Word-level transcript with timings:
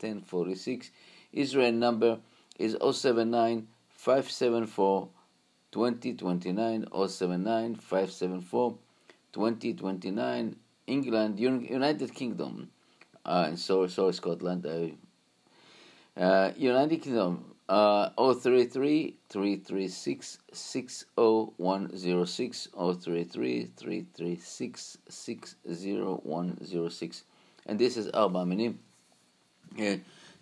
720-787-1046. 0.02 0.90
Israel 1.34 1.74
number 1.74 2.20
is 2.58 2.78
079 2.80 3.68
574 3.90 5.10
2029 5.72 6.86
079 7.08 7.76
574 7.76 8.78
2029 9.34 10.56
England 10.88 11.40
United 11.40 12.14
Kingdom. 12.14 12.70
Uh, 13.26 13.46
and 13.48 13.60
sorry 13.60 13.90
sorry 13.90 14.14
Scotland. 14.14 14.66
Uh, 14.66 14.88
uh, 16.22 16.52
United 16.56 17.02
Kingdom 17.02 17.55
uh, 17.70 18.10
033 18.18 19.16
336 19.30 20.40
60106 20.52 22.68
033 22.74 23.70
336 23.76 24.98
60106 25.10 27.24
and 27.66 27.80
this 27.80 27.98
is 27.98 28.10
Arba 28.10 28.46
Minim 28.46 28.78
uh, 29.80 29.96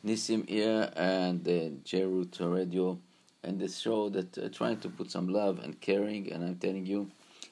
Nissim 0.05 0.47
here 0.47 0.91
and 0.95 1.47
uh, 1.47 1.69
Jerut 1.85 2.37
Radio 2.39 2.99
and 3.43 3.59
this 3.59 3.77
show 3.77 4.09
that 4.09 4.37
uh, 4.37 4.49
trying 4.49 4.77
to 4.77 4.89
put 4.89 5.11
some 5.11 5.27
love 5.27 5.59
and 5.63 5.79
caring. 5.81 6.31
And 6.31 6.43
I'm 6.43 6.55
telling 6.55 6.85
you 6.85 7.11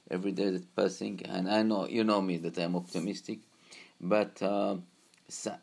every 0.10 0.32
day 0.32 0.50
that's 0.50 0.66
passing 0.76 1.22
and 1.26 1.50
I 1.50 1.64
know 1.64 1.88
you 1.88 2.04
know 2.04 2.22
me 2.22 2.38
that 2.38 2.58
I'm 2.58 2.76
optimistic. 2.76 3.40
But 4.00 4.42
uh, 4.42 4.78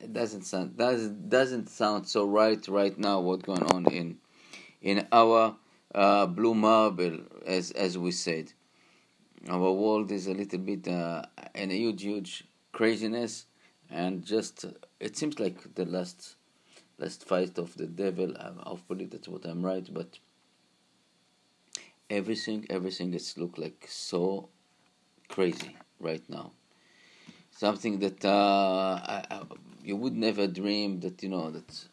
it 0.01 0.13
doesn't 0.13 0.43
sound 0.43 0.77
doesn't 0.77 1.29
doesn't 1.29 1.69
sound 1.69 2.07
so 2.09 2.27
right 2.27 2.67
right 2.69 2.99
now 2.99 3.21
what's 3.21 3.43
going 3.43 3.63
on 3.75 3.87
in 3.93 4.19
in 4.81 5.07
our 5.13 5.57
uh, 5.95 6.27
blue 6.27 6.55
marble 6.55 7.19
as 7.47 7.71
as 7.73 7.97
we 7.97 8.11
said. 8.11 8.53
Our 9.49 9.73
world 9.73 10.11
is 10.11 10.27
a 10.27 10.35
little 10.35 10.59
bit 10.59 10.89
uh, 10.89 11.23
in 11.55 11.71
a 11.71 11.75
huge 11.75 12.03
huge 12.03 12.45
craziness 12.73 13.47
and 13.91 14.25
just 14.25 14.65
it 15.01 15.17
seems 15.17 15.39
like 15.41 15.75
the 15.75 15.85
last 15.85 16.37
last 16.99 17.25
fight 17.27 17.59
of 17.59 17.77
the 17.77 17.87
devil 17.87 18.35
hopefully 18.65 19.07
that's 19.07 19.29
what 19.29 19.45
i'm 19.45 19.65
right 19.65 19.89
but 19.93 20.19
everything 22.11 22.67
everything 22.71 23.15
is 23.15 23.37
look 23.39 23.57
like 23.57 23.87
so 23.89 24.49
crazy 25.29 25.77
right 26.01 26.23
now 26.29 26.53
something 27.59 27.99
that 27.99 28.25
uh, 28.25 29.01
I, 29.15 29.25
I, 29.33 29.43
you 29.83 29.97
would 29.97 30.17
never 30.17 30.47
dream 30.47 31.01
that 31.01 31.21
you 31.25 31.29
know 31.29 31.51
that 31.51 31.87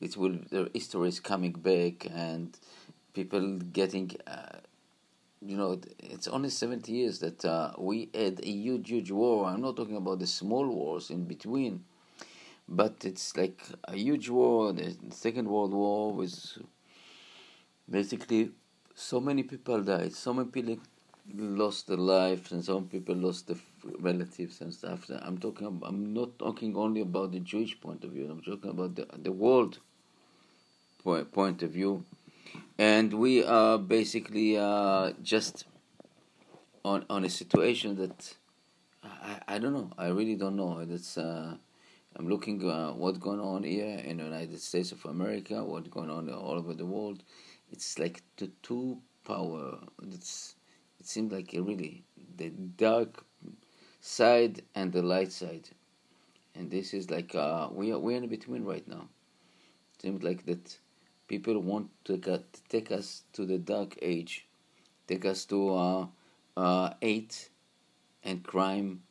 it 0.00 0.16
will 0.16 0.36
the 0.50 0.68
history 0.74 1.08
is 1.08 1.20
coming 1.20 1.52
back 1.52 2.06
and 2.12 2.58
people 3.14 3.58
getting 3.80 4.10
uh, 4.26 4.58
you 5.46 5.56
know 5.56 5.80
it's 6.00 6.26
only 6.26 6.50
70 6.50 6.90
years 6.90 7.20
that 7.20 7.44
uh, 7.44 7.70
we 7.78 8.10
had 8.12 8.40
a 8.42 8.50
huge 8.50 8.88
huge 8.88 9.12
war. 9.12 9.46
I'm 9.46 9.60
not 9.60 9.76
talking 9.76 9.96
about 9.96 10.18
the 10.18 10.26
small 10.26 10.66
wars 10.66 11.10
in 11.10 11.24
between 11.24 11.84
but 12.68 13.04
it's 13.04 13.36
like 13.36 13.62
a 13.84 13.94
huge 13.96 14.28
war 14.28 14.72
the 14.72 14.96
second 15.10 15.46
world 15.48 15.72
war 15.72 16.12
was 16.12 16.58
basically 17.88 18.50
so 18.94 19.20
many 19.20 19.44
people 19.44 19.80
died 19.82 20.12
so 20.12 20.34
many 20.34 20.48
people 20.48 20.76
lost 21.34 21.86
their 21.86 21.96
lives 21.96 22.52
and 22.52 22.64
some 22.64 22.86
people 22.86 23.14
lost 23.14 23.48
their 23.48 23.56
relatives 23.98 24.60
and 24.60 24.72
stuff. 24.72 25.10
I'm 25.10 25.38
talking. 25.38 25.80
I'm 25.82 26.14
not 26.14 26.38
talking 26.38 26.76
only 26.76 27.00
about 27.00 27.32
the 27.32 27.40
Jewish 27.40 27.80
point 27.80 28.04
of 28.04 28.10
view. 28.10 28.28
I'm 28.30 28.42
talking 28.42 28.70
about 28.70 28.94
the 28.96 29.06
the 29.22 29.32
world 29.32 29.78
point 31.02 31.32
point 31.32 31.62
of 31.62 31.70
view, 31.70 32.04
and 32.78 33.12
we 33.12 33.44
are 33.44 33.78
basically 33.78 34.56
uh, 34.56 35.12
just 35.22 35.64
on 36.84 37.04
on 37.10 37.24
a 37.24 37.30
situation 37.30 37.96
that 37.96 38.34
I, 39.04 39.40
I 39.48 39.58
don't 39.58 39.72
know. 39.72 39.90
I 39.98 40.08
really 40.08 40.36
don't 40.36 40.56
know. 40.56 40.84
That's 40.84 41.18
uh, 41.18 41.56
I'm 42.16 42.28
looking 42.28 42.68
uh, 42.68 42.92
what's 42.92 43.18
going 43.18 43.40
on 43.40 43.62
here 43.62 43.98
in 43.98 44.18
the 44.18 44.24
United 44.24 44.60
States 44.60 44.92
of 44.92 45.04
America. 45.04 45.62
What's 45.62 45.88
going 45.88 46.10
on 46.10 46.28
all 46.30 46.58
over 46.58 46.74
the 46.74 46.86
world. 46.86 47.22
It's 47.70 47.98
like 47.98 48.22
the 48.36 48.50
two 48.62 48.98
power. 49.24 49.78
It's 50.10 50.56
it 51.00 51.06
seems 51.06 51.32
like 51.32 51.52
really 51.52 52.04
the 52.36 52.50
dark 52.50 53.24
side 54.00 54.62
and 54.74 54.92
the 54.92 55.02
light 55.02 55.32
side. 55.32 55.68
And 56.54 56.70
this 56.70 56.92
is 56.94 57.10
like 57.10 57.34
uh, 57.34 57.68
we 57.72 57.92
are 57.92 57.98
we're 57.98 58.16
in 58.16 58.28
between 58.28 58.64
right 58.64 58.86
now. 58.88 59.08
It 59.94 60.02
seems 60.02 60.22
like 60.22 60.46
that 60.46 60.78
people 61.28 61.58
want 61.60 61.90
to 62.04 62.18
take 62.68 62.90
us 62.90 63.22
to 63.34 63.46
the 63.46 63.58
dark 63.58 63.96
age 64.02 64.46
take 65.08 65.24
us 65.24 65.44
to 65.46 65.74
uh, 65.74 66.06
uh, 66.56 66.90
hate 67.00 67.48
and 68.22 68.44
crime 68.44 69.02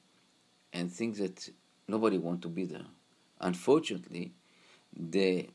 and 0.73 0.91
things 0.91 1.17
that 1.19 1.49
nobody 1.87 2.17
want 2.17 2.41
to 2.43 2.47
be 2.49 2.65
there. 2.65 2.85
Unfortunately 3.41 4.31
the 4.95 5.49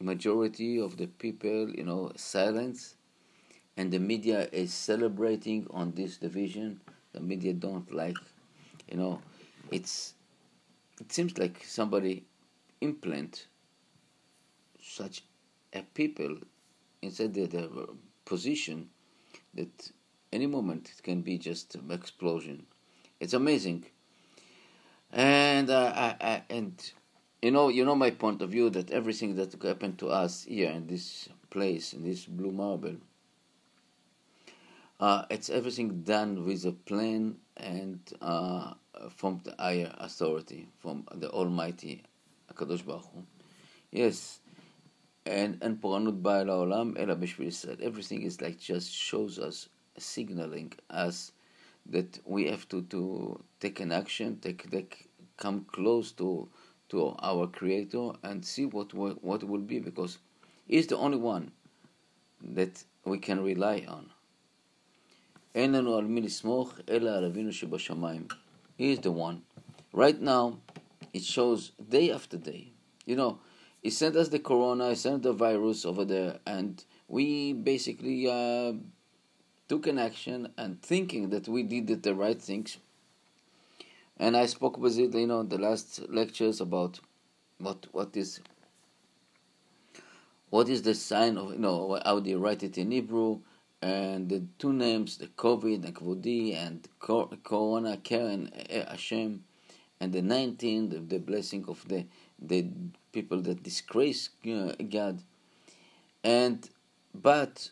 majority 0.00 0.78
of 0.78 0.96
the 0.96 1.06
people 1.06 1.70
you 1.70 1.84
know 1.84 2.12
silence 2.16 2.96
and 3.76 3.92
the 3.92 3.98
media 3.98 4.48
is 4.52 4.72
celebrating 4.72 5.66
on 5.70 5.92
this 5.92 6.16
division. 6.18 6.80
The 7.12 7.20
media 7.20 7.52
don't 7.52 7.92
like, 7.92 8.16
you 8.90 8.96
know, 8.96 9.20
it's. 9.70 10.14
It 11.00 11.10
seems 11.10 11.36
like 11.36 11.64
somebody 11.64 12.24
implant 12.80 13.46
such 14.80 15.24
a 15.72 15.82
people 15.82 16.36
inside 17.00 17.34
their, 17.34 17.46
their 17.46 17.68
position 18.24 18.88
that 19.54 19.90
any 20.32 20.46
moment 20.46 20.90
it 20.96 21.02
can 21.02 21.22
be 21.22 21.38
just 21.38 21.74
an 21.74 21.90
explosion. 21.90 22.66
It's 23.20 23.32
amazing, 23.32 23.86
and 25.12 25.70
uh, 25.70 25.92
I, 25.94 26.16
I, 26.20 26.42
and 26.50 26.92
you 27.40 27.50
know 27.50 27.68
you 27.68 27.84
know 27.84 27.94
my 27.94 28.10
point 28.10 28.42
of 28.42 28.50
view 28.50 28.70
that 28.70 28.90
everything 28.90 29.36
that 29.36 29.60
happened 29.62 29.98
to 29.98 30.08
us 30.08 30.44
here 30.44 30.70
in 30.70 30.86
this 30.86 31.28
place 31.50 31.92
in 31.92 32.02
this 32.02 32.24
blue 32.24 32.50
marble 32.50 32.96
uh, 35.01 35.25
it's 35.29 35.49
everything 35.49 36.01
done 36.01 36.45
with 36.45 36.65
a 36.65 36.71
plan 36.71 37.37
and 37.57 37.99
uh, 38.21 38.73
from 39.09 39.41
the 39.43 39.53
higher 39.59 39.93
authority, 39.99 40.67
from 40.79 41.05
the 41.15 41.29
Almighty, 41.31 42.03
הקדוש 42.49 42.81
ברוך 42.81 43.05
הוא. 43.05 43.21
Yes, 43.93 44.39
and 45.25 45.57
אין 45.61 45.77
פורענות 45.81 46.21
באה 46.21 46.43
לעולם 46.43 46.97
אלא 46.97 47.13
בשביל 47.13 47.47
ישראל. 47.47 47.77
Everything 47.79 48.21
is 48.21 48.41
like 48.41 48.59
just 48.59 48.91
shows 48.91 49.39
us, 49.39 49.69
signaling 49.97 50.73
us 50.89 51.31
that 51.91 52.19
we 52.25 52.45
have 52.45 52.67
to, 52.69 52.81
to 52.83 53.39
take 53.59 53.79
an 53.79 53.91
action, 53.91 54.37
take, 54.41 54.69
take 54.71 55.07
come 55.37 55.65
close 55.71 56.11
to 56.11 56.49
to 56.89 57.15
our 57.19 57.47
Creator 57.47 58.11
and 58.23 58.43
see 58.45 58.65
what 58.65 58.93
what 58.93 59.43
will 59.43 59.61
be 59.61 59.79
because 59.79 60.17
He's 60.67 60.87
the 60.87 60.97
only 60.97 61.17
one 61.17 61.51
that 62.41 62.83
we 63.05 63.17
can 63.19 63.43
rely 63.43 63.85
on. 63.87 64.09
אין 65.55 65.71
לנו 65.71 65.97
על 65.97 66.05
מי 66.05 66.21
לסמוך, 66.21 66.79
אלא 66.89 67.09
על 67.09 67.25
אבינו 67.25 67.53
שבשמיים. 67.53 68.27
He 68.79 68.83
is 68.93 68.99
the 68.99 69.11
one. 69.11 69.41
Right 69.93 70.21
now, 70.21 70.59
it 71.13 71.23
shows 71.23 71.71
day 71.89 72.11
after 72.11 72.37
day. 72.37 72.71
You 73.05 73.15
know, 73.15 73.39
he 73.81 73.89
sent 73.89 74.15
us 74.15 74.29
the 74.29 74.39
corona, 74.39 74.89
he 74.89 74.95
sent 74.95 75.23
the 75.23 75.33
virus 75.33 75.85
over 75.85 76.05
there, 76.05 76.39
and 76.45 76.83
we 77.07 77.53
basically 77.53 78.29
uh, 78.29 78.73
took 79.67 79.87
an 79.87 79.97
action 79.97 80.53
and 80.57 80.81
thinking 80.81 81.29
that 81.29 81.47
we 81.47 81.63
did 81.63 82.03
the 82.03 82.13
right 82.13 82.41
things. 82.41 82.77
And 84.17 84.35
I 84.35 84.45
spoke 84.45 84.77
with 84.77 84.97
it, 84.97 85.13
you 85.13 85.27
know, 85.27 85.43
the 85.43 85.57
last 85.57 86.01
lectures 86.09 86.59
about 86.61 86.99
what 87.59 87.87
what 87.91 88.15
is 88.15 88.39
what 90.49 90.69
is 90.69 90.83
the 90.83 90.93
sign 90.93 91.37
of 91.37 91.53
you 91.53 91.59
know 91.59 91.99
how 92.05 92.19
they 92.19 92.35
write 92.35 92.63
it 92.63 92.77
in 92.77 92.91
Hebrew 92.91 93.39
and 93.82 94.28
the 94.28 94.44
two 94.58 94.72
names, 94.72 95.18
the 95.18 95.26
COVID, 95.26 95.82
the 95.82 96.54
and 96.54 96.88
Corona, 97.00 97.96
Karen, 97.96 98.50
Hashem, 98.70 99.42
and 100.00 100.12
the 100.12 100.22
19, 100.22 100.88
the, 100.88 100.98
the 101.00 101.18
blessing 101.18 101.64
of 101.66 101.86
the, 101.88 102.06
the 102.40 102.66
people 103.10 103.42
that 103.42 103.62
disgrace 103.64 104.30
uh, 104.46 104.72
God. 104.88 105.20
And, 106.22 106.68
but, 107.12 107.70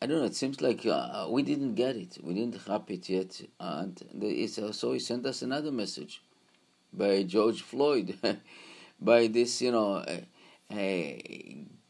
I 0.00 0.06
don't 0.06 0.20
know, 0.20 0.26
it 0.26 0.36
seems 0.36 0.60
like 0.60 0.86
uh, 0.86 1.26
we 1.28 1.42
didn't 1.42 1.74
get 1.74 1.96
it. 1.96 2.18
We 2.22 2.34
didn't 2.34 2.60
have 2.68 2.84
it 2.86 3.08
yet. 3.08 3.40
And 3.58 4.00
the, 4.14 4.46
so 4.46 4.92
he 4.92 5.00
sent 5.00 5.26
us 5.26 5.42
another 5.42 5.72
message 5.72 6.22
by 6.92 7.24
George 7.24 7.62
Floyd. 7.62 8.16
by 9.00 9.26
this, 9.26 9.60
you 9.60 9.72
know, 9.72 9.94
uh, 9.94 10.20
uh, 10.72 11.12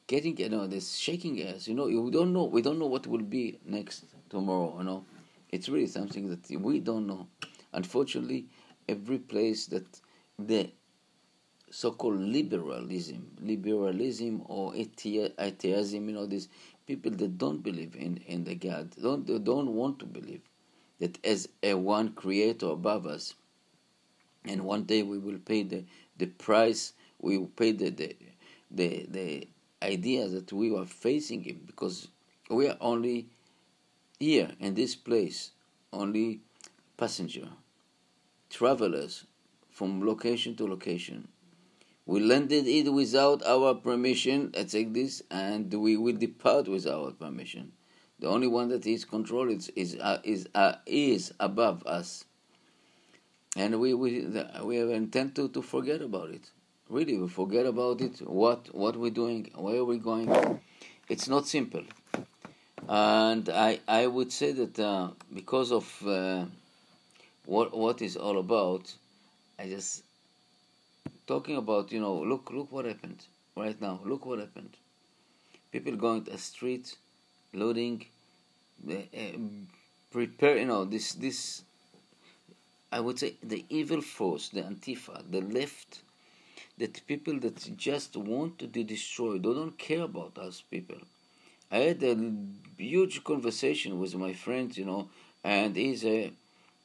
getting, 0.08 0.36
you 0.38 0.48
know, 0.48 0.66
this 0.66 0.96
shaking 0.96 1.36
us. 1.46 1.68
You 1.68 1.74
know, 1.74 1.84
we 1.84 2.10
don't 2.10 2.32
know. 2.32 2.44
We 2.44 2.62
don't 2.62 2.80
know 2.80 2.86
what 2.86 3.06
will 3.06 3.22
be 3.22 3.60
next 3.64 4.04
tomorrow. 4.28 4.74
You 4.78 4.84
know, 4.84 5.04
it's 5.50 5.68
really 5.68 5.86
something 5.86 6.28
that 6.30 6.50
we 6.60 6.80
don't 6.80 7.06
know. 7.06 7.28
Unfortunately, 7.72 8.46
every 8.88 9.18
place 9.18 9.66
that 9.66 9.86
the 10.38 10.70
so-called 11.70 12.18
liberalism, 12.18 13.36
liberalism 13.40 14.42
or 14.46 14.74
atheism, 14.74 16.08
you 16.08 16.14
know, 16.14 16.26
these 16.26 16.48
people 16.86 17.12
that 17.12 17.36
don't 17.36 17.62
believe 17.62 17.94
in, 17.94 18.16
in 18.26 18.44
the 18.44 18.54
God, 18.54 18.90
don't 19.00 19.26
they 19.26 19.38
don't 19.38 19.74
want 19.74 19.98
to 19.98 20.06
believe 20.06 20.40
that 20.98 21.24
as 21.24 21.48
a 21.62 21.74
one 21.74 22.08
creator 22.12 22.68
above 22.68 23.06
us, 23.06 23.34
and 24.46 24.64
one 24.64 24.84
day 24.84 25.02
we 25.02 25.18
will 25.18 25.38
pay 25.38 25.62
the, 25.62 25.84
the 26.16 26.26
price, 26.26 26.94
we 27.20 27.36
will 27.36 27.48
pay 27.48 27.72
the, 27.72 27.90
the 27.90 28.16
the 28.70 29.06
the 29.10 29.48
idea 29.82 30.28
that 30.28 30.52
we 30.52 30.74
are 30.76 30.86
facing 30.86 31.42
him 31.42 31.62
because 31.66 32.08
we 32.50 32.68
are 32.68 32.76
only 32.80 33.28
here 34.18 34.50
in 34.60 34.74
this 34.74 34.96
place, 34.96 35.52
only 35.92 36.40
passenger, 36.96 37.48
travelers 38.50 39.24
from 39.70 40.04
location 40.04 40.56
to 40.56 40.66
location 40.66 41.28
we 42.08 42.20
landed 42.20 42.66
it 42.66 42.90
without 42.90 43.44
our 43.44 43.74
permission, 43.74 44.50
let's 44.56 44.72
take 44.72 44.94
this, 44.94 45.22
and 45.30 45.72
we 45.74 45.94
will 45.98 46.16
depart 46.16 46.66
without 46.66 47.18
permission. 47.18 47.72
The 48.18 48.28
only 48.28 48.46
one 48.46 48.70
that 48.70 48.86
is 48.86 49.04
controlled 49.04 49.50
is 49.50 49.68
is 49.76 49.94
uh, 50.00 50.18
is, 50.24 50.48
uh, 50.54 50.76
is 50.86 51.34
above 51.38 51.86
us, 51.86 52.24
and 53.58 53.78
we 53.78 53.92
we 53.92 54.26
we 54.64 54.76
have 54.76 54.88
intent 54.88 55.34
to, 55.34 55.50
to 55.50 55.60
forget 55.60 56.00
about 56.00 56.30
it. 56.30 56.50
Really, 56.88 57.18
we 57.18 57.28
forget 57.28 57.66
about 57.66 58.00
it. 58.00 58.18
What 58.26 58.74
what 58.74 58.96
we're 58.96 59.10
doing, 59.10 59.50
where 59.54 59.76
are 59.76 59.84
we 59.84 59.98
going? 59.98 60.60
It's 61.08 61.28
not 61.28 61.46
simple, 61.46 61.84
and 62.88 63.48
I 63.50 63.80
I 63.86 64.06
would 64.06 64.32
say 64.32 64.52
that 64.52 64.78
uh, 64.78 65.10
because 65.34 65.70
of 65.70 65.86
uh, 66.06 66.46
what 67.44 67.76
what 67.76 68.00
is 68.00 68.16
all 68.16 68.38
about, 68.38 68.94
I 69.58 69.68
just 69.68 70.02
talking 71.28 71.56
about 71.58 71.92
you 71.92 72.00
know 72.00 72.14
look 72.22 72.50
look 72.50 72.72
what 72.72 72.86
happened 72.86 73.22
right 73.54 73.78
now 73.82 74.00
look 74.04 74.24
what 74.24 74.38
happened 74.38 74.74
people 75.70 75.94
going 75.94 76.24
to 76.24 76.30
the 76.30 76.38
street 76.38 76.96
loading 77.52 78.06
uh, 78.90 78.94
prepare 80.10 80.56
you 80.56 80.64
know 80.64 80.86
this 80.86 81.12
this 81.12 81.62
i 82.90 82.98
would 82.98 83.18
say 83.18 83.34
the 83.42 83.62
evil 83.68 84.00
force 84.00 84.48
the 84.48 84.62
antifa 84.62 85.22
the 85.30 85.42
left 85.42 86.00
that 86.78 87.06
people 87.06 87.38
that 87.40 87.76
just 87.76 88.16
want 88.16 88.58
to 88.58 88.66
be 88.66 88.82
destroyed 88.84 89.42
they 89.42 89.54
don't 89.60 89.78
care 89.78 90.02
about 90.02 90.38
us 90.38 90.62
people 90.70 91.00
i 91.70 91.78
had 91.78 92.02
a 92.02 92.16
huge 92.76 93.22
conversation 93.24 93.98
with 94.00 94.14
my 94.14 94.32
friend 94.32 94.76
you 94.76 94.84
know 94.84 95.08
and 95.44 95.76
he's 95.76 96.04
a 96.04 96.32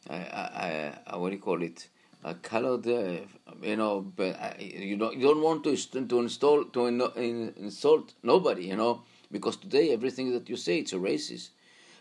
I, 0.09 0.15
I, 0.15 0.93
I, 1.07 1.15
what 1.17 1.29
do 1.29 1.35
you 1.35 1.41
call 1.41 1.61
it 1.63 1.87
a 2.23 2.33
color 2.35 2.77
there, 2.77 3.21
uh, 3.47 3.53
you 3.61 3.75
know, 3.75 4.01
but 4.15 4.59
you 4.59 4.95
don't 4.97 5.15
you 5.15 5.21
don't 5.21 5.41
want 5.41 5.63
to 5.65 5.75
to 5.75 6.19
install 6.19 6.63
to 6.65 6.87
in, 6.87 7.53
insult 7.57 8.13
nobody, 8.23 8.65
you 8.67 8.75
know, 8.75 9.01
because 9.31 9.57
today 9.57 9.91
everything 9.91 10.31
that 10.33 10.49
you 10.49 10.55
say 10.55 10.79
it's 10.79 10.93
a 10.93 10.97
racist. 10.97 11.49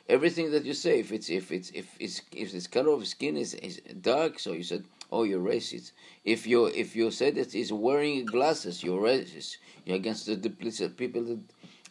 Everything 0.08 0.50
that 0.50 0.64
you 0.64 0.74
say, 0.74 0.98
if 0.98 1.12
it's 1.12 1.30
if 1.30 1.52
it's 1.52 1.70
if 1.70 1.96
it's 2.00 2.22
if 2.32 2.52
this 2.52 2.66
color 2.66 2.92
of 2.92 3.06
skin 3.06 3.36
is, 3.36 3.54
is 3.54 3.80
dark, 4.00 4.38
so 4.38 4.52
you 4.52 4.64
said, 4.64 4.84
oh, 5.12 5.22
you're 5.24 5.40
racist. 5.54 5.92
If 6.24 6.46
you 6.46 6.66
if 6.66 6.96
you 6.96 7.10
said 7.10 7.36
that 7.36 7.52
he's 7.52 7.72
wearing 7.72 8.24
glasses, 8.24 8.82
you're 8.82 9.00
racist. 9.00 9.58
You're 9.84 9.96
against 9.96 10.26
the, 10.26 10.50
people 10.88 11.22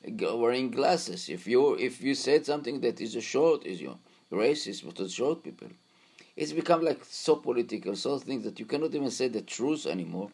that 0.04 0.38
wearing 0.38 0.72
glasses. 0.72 1.30
If 1.30 1.48
you 1.48 1.75
if 1.75 2.01
you 2.01 2.16
said 2.16 2.46
something 2.46 2.82
that 2.82 3.00
is 3.00 3.16
a 3.16 3.22
short, 3.22 3.66
is 3.66 3.80
you 3.80 3.98
racist 4.32 4.94
the 4.96 5.08
short 5.08 5.44
people 5.44 5.68
it's 6.36 6.54
become 6.54 6.84
like 6.84 7.04
so 7.06 7.36
political, 7.36 7.96
so 7.96 8.18
things 8.18 8.44
that 8.44 8.60
you 8.60 8.66
cannot 8.66 8.96
even 8.96 9.12
say 9.12 9.28
the 9.28 9.42
truth 9.42 9.86
anymore, 9.86 10.32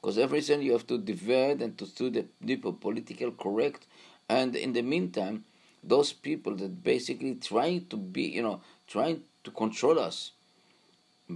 because 0.00 0.18
everything 0.18 0.62
you 0.62 0.72
have 0.72 0.86
to 0.86 0.98
divide 0.98 1.60
and 1.60 1.76
to 1.78 1.86
do 1.94 2.10
the 2.10 2.24
deeper 2.44 2.72
political 2.72 3.30
correct, 3.32 3.86
and 4.28 4.54
in 4.56 4.72
the 4.72 4.82
meantime, 4.82 5.44
those 5.82 6.12
people 6.12 6.54
that 6.56 6.82
basically 6.82 7.34
trying 7.34 7.86
to 7.86 7.96
be, 7.96 8.22
you 8.22 8.42
know, 8.42 8.60
trying 8.86 9.22
to 9.44 9.50
control 9.50 9.98
us 9.98 10.32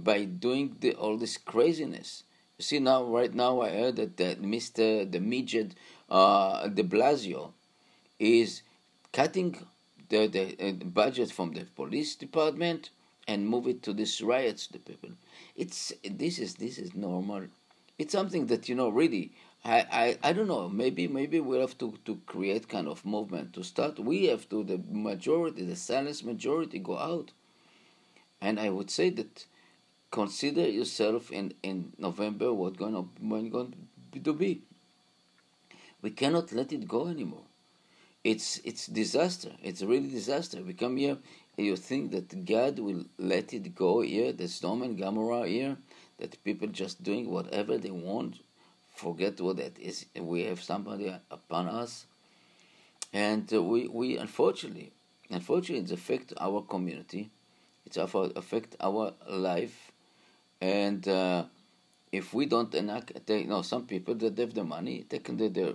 by 0.03 0.25
doing 0.25 0.77
the, 0.79 0.93
all 0.93 1.17
this 1.17 1.37
craziness. 1.37 2.23
You 2.57 2.63
see 2.63 2.79
now, 2.79 3.03
right 3.03 3.33
now, 3.33 3.61
I 3.61 3.69
heard 3.69 3.95
that, 3.97 4.17
that 4.17 4.41
Mr. 4.41 5.09
the 5.11 5.19
midget 5.19 5.75
uh, 6.09 6.67
De 6.67 6.83
Blasio 6.83 7.51
is 8.19 8.61
cutting 9.11 9.65
the, 10.09 10.27
the 10.27 10.67
uh, 10.67 10.71
budget 10.85 11.31
from 11.31 11.53
the 11.53 11.65
police 11.75 12.15
department 12.15 12.89
and 13.27 13.47
move 13.47 13.67
it 13.67 13.81
to 13.83 13.93
these 13.93 14.21
riots 14.21 14.67
the 14.67 14.79
people 14.79 15.09
it's 15.55 15.91
this 16.03 16.37
is 16.37 16.55
this 16.55 16.77
is 16.77 16.93
normal 16.93 17.43
it's 17.97 18.11
something 18.11 18.45
that 18.47 18.69
you 18.69 18.75
know 18.75 18.89
really 18.89 19.31
I, 19.63 20.17
I, 20.23 20.29
I 20.29 20.33
don't 20.33 20.47
know 20.47 20.69
maybe 20.69 21.07
maybe 21.07 21.39
we 21.39 21.57
have 21.57 21.77
to, 21.79 21.97
to 22.05 22.19
create 22.27 22.67
kind 22.69 22.87
of 22.87 23.05
movement 23.05 23.53
to 23.53 23.63
start 23.63 23.99
we 23.99 24.25
have 24.25 24.47
to 24.49 24.63
the 24.63 24.79
majority 24.91 25.65
the 25.65 25.75
silent 25.75 26.23
majority 26.23 26.79
go 26.79 26.97
out 26.97 27.31
and 28.41 28.59
I 28.59 28.69
would 28.69 28.91
say 28.91 29.09
that 29.11 29.45
consider 30.15 30.65
yourself 30.79 31.31
in, 31.31 31.53
in 31.61 31.91
November 31.97 32.53
what 32.53 32.77
going 32.77 32.93
to, 32.93 33.05
when 33.19 33.49
going 33.49 33.73
to 34.23 34.33
be. 34.33 34.61
We 36.01 36.11
cannot 36.11 36.53
let 36.53 36.71
it 36.71 36.87
go 36.87 37.07
anymore. 37.07 37.47
It's 38.23 38.59
it's 38.63 38.87
disaster. 38.87 39.51
It's 39.61 39.81
a 39.83 39.87
really 39.87 40.09
disaster. 40.09 40.57
We 40.63 40.73
come 40.73 40.97
here 40.97 41.17
you 41.57 41.75
think 41.75 42.11
that 42.11 42.45
God 42.45 42.79
will 42.79 43.05
let 43.17 43.53
it 43.53 43.75
go 43.75 44.01
here, 44.01 44.33
the 44.33 44.47
Sodom 44.47 44.81
and 44.83 44.97
Gomorrah 44.97 45.47
here, 45.47 45.77
that 46.17 46.43
people 46.43 46.67
just 46.67 47.03
doing 47.03 47.29
whatever 47.29 47.77
they 47.77 47.91
want, 47.91 48.39
forget 48.93 49.39
what 49.39 49.57
that 49.57 49.77
is. 49.79 50.05
We 50.15 50.43
have 50.43 50.61
somebody 50.61 51.13
upon 51.31 51.67
us, 51.67 52.05
and 53.13 53.51
uh, 53.53 53.61
we, 53.63 53.87
we 53.87 54.17
unfortunately, 54.17 54.91
unfortunately, 55.29 55.85
it 55.85 55.91
affect 55.91 56.33
our 56.39 56.61
community, 56.61 57.29
it 57.85 57.95
affect 57.97 58.75
our 58.81 59.13
life, 59.29 59.84
and 60.73 61.07
uh, 61.07 61.45
if 62.11 62.33
we 62.33 62.43
don't 62.53 62.73
enact, 62.73 63.09
take, 63.27 63.43
you 63.43 63.49
know, 63.53 63.61
some 63.61 63.85
people 63.93 64.15
that 64.15 64.37
have 64.37 64.53
the 64.53 64.63
money, 64.63 65.05
they 65.09 65.19
take 65.19 65.37
the, 65.37 65.49
the 65.49 65.67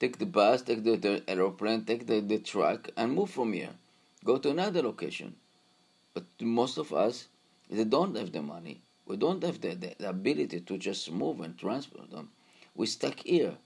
take 0.00 0.18
the 0.18 0.26
bus, 0.26 0.62
take 0.62 0.82
the, 0.88 0.96
the 0.96 1.14
aeroplane, 1.28 1.84
take 1.84 2.06
the, 2.06 2.20
the 2.20 2.38
truck, 2.38 2.90
and 2.96 3.14
move 3.14 3.30
from 3.30 3.52
here 3.52 3.74
go 4.24 4.38
to 4.38 4.50
another 4.50 4.82
location. 4.82 5.34
But 6.14 6.24
most 6.40 6.78
of 6.78 6.92
us, 6.92 7.28
they 7.70 7.84
don't 7.84 8.16
have 8.16 8.32
the 8.32 8.42
money. 8.42 8.82
We 9.06 9.16
don't 9.16 9.42
have 9.42 9.60
the, 9.60 9.74
the, 9.74 9.94
the 9.98 10.08
ability 10.10 10.60
to 10.60 10.78
just 10.78 11.10
move 11.10 11.40
and 11.40 11.58
transport 11.58 12.10
them. 12.10 12.30
We're 12.74 12.86
stuck 12.86 13.20
here 13.20 13.56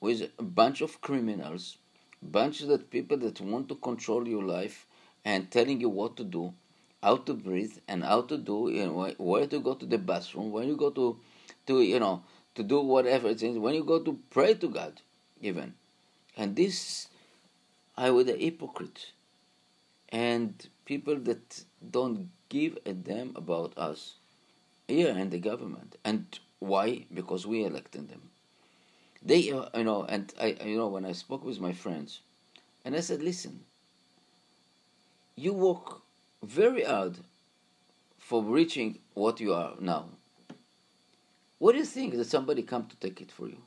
with 0.00 0.30
a 0.38 0.42
bunch 0.42 0.80
of 0.80 1.00
criminals, 1.00 1.78
bunch 2.20 2.62
of 2.62 2.90
people 2.90 3.16
that 3.18 3.40
want 3.40 3.68
to 3.68 3.76
control 3.76 4.26
your 4.28 4.42
life 4.42 4.86
and 5.24 5.50
telling 5.50 5.80
you 5.80 5.88
what 5.88 6.16
to 6.16 6.24
do, 6.24 6.52
how 7.02 7.16
to 7.16 7.34
breathe, 7.34 7.76
and 7.88 8.04
how 8.04 8.22
to 8.22 8.38
do, 8.38 8.70
you 8.72 8.86
know, 8.86 9.14
where 9.18 9.46
to 9.46 9.60
go 9.60 9.74
to 9.74 9.86
the 9.86 9.98
bathroom, 9.98 10.52
when 10.52 10.68
you 10.68 10.76
go 10.76 10.90
to, 10.90 11.18
to 11.66 11.82
you 11.82 11.98
know, 11.98 12.22
to 12.54 12.62
do 12.62 12.80
whatever 12.80 13.28
it 13.28 13.42
is, 13.42 13.58
when 13.58 13.74
you 13.74 13.84
go 13.84 14.00
to 14.00 14.18
pray 14.30 14.54
to 14.54 14.68
God, 14.68 15.00
even. 15.40 15.74
And 16.36 16.56
this, 16.56 17.08
I 17.96 18.10
was 18.10 18.28
a 18.28 18.36
hypocrite 18.36 19.12
and 20.12 20.68
people 20.84 21.16
that 21.16 21.64
don't 21.90 22.28
give 22.48 22.78
a 22.86 22.92
damn 22.92 23.34
about 23.34 23.72
us 23.76 24.14
here 24.86 25.16
in 25.16 25.30
the 25.30 25.38
government. 25.38 25.96
And 26.04 26.38
why? 26.58 27.06
Because 27.12 27.46
we 27.46 27.64
elected 27.64 28.08
them. 28.10 28.30
They, 29.22 29.50
uh, 29.50 29.66
you 29.74 29.84
know, 29.84 30.04
and 30.04 30.32
I, 30.40 30.56
you 30.64 30.76
know, 30.76 30.88
when 30.88 31.04
I 31.04 31.12
spoke 31.12 31.44
with 31.44 31.60
my 31.60 31.72
friends, 31.72 32.20
and 32.84 32.94
I 32.94 33.00
said, 33.00 33.22
listen, 33.22 33.60
you 35.36 35.54
work 35.54 36.02
very 36.42 36.84
hard 36.84 37.18
for 38.18 38.42
reaching 38.42 38.98
what 39.14 39.40
you 39.40 39.54
are 39.54 39.74
now. 39.80 40.06
What 41.58 41.72
do 41.72 41.78
you 41.78 41.84
think 41.84 42.14
that 42.16 42.26
somebody 42.26 42.62
come 42.62 42.86
to 42.86 42.96
take 42.96 43.20
it 43.20 43.30
for 43.30 43.48
you? 43.48 43.58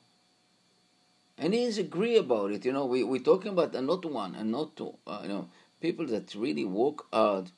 And 1.38 1.54
he's 1.54 1.78
agree 1.78 2.18
about 2.18 2.52
it. 2.52 2.66
You 2.66 2.74
know, 2.74 2.86
we 2.86 3.04
we're 3.04 3.22
talking 3.22 3.52
about 3.52 3.76
and 3.76 3.88
not 3.88 4.06
one 4.06 4.36
and 4.36 4.52
not 4.52 4.76
two. 4.76 4.96
Uh, 5.08 5.20
you 5.24 5.30
know, 5.30 5.50
people 5.82 6.06
that 6.08 6.36
really 6.36 6.66
work 6.66 7.06
hard, 7.14 7.52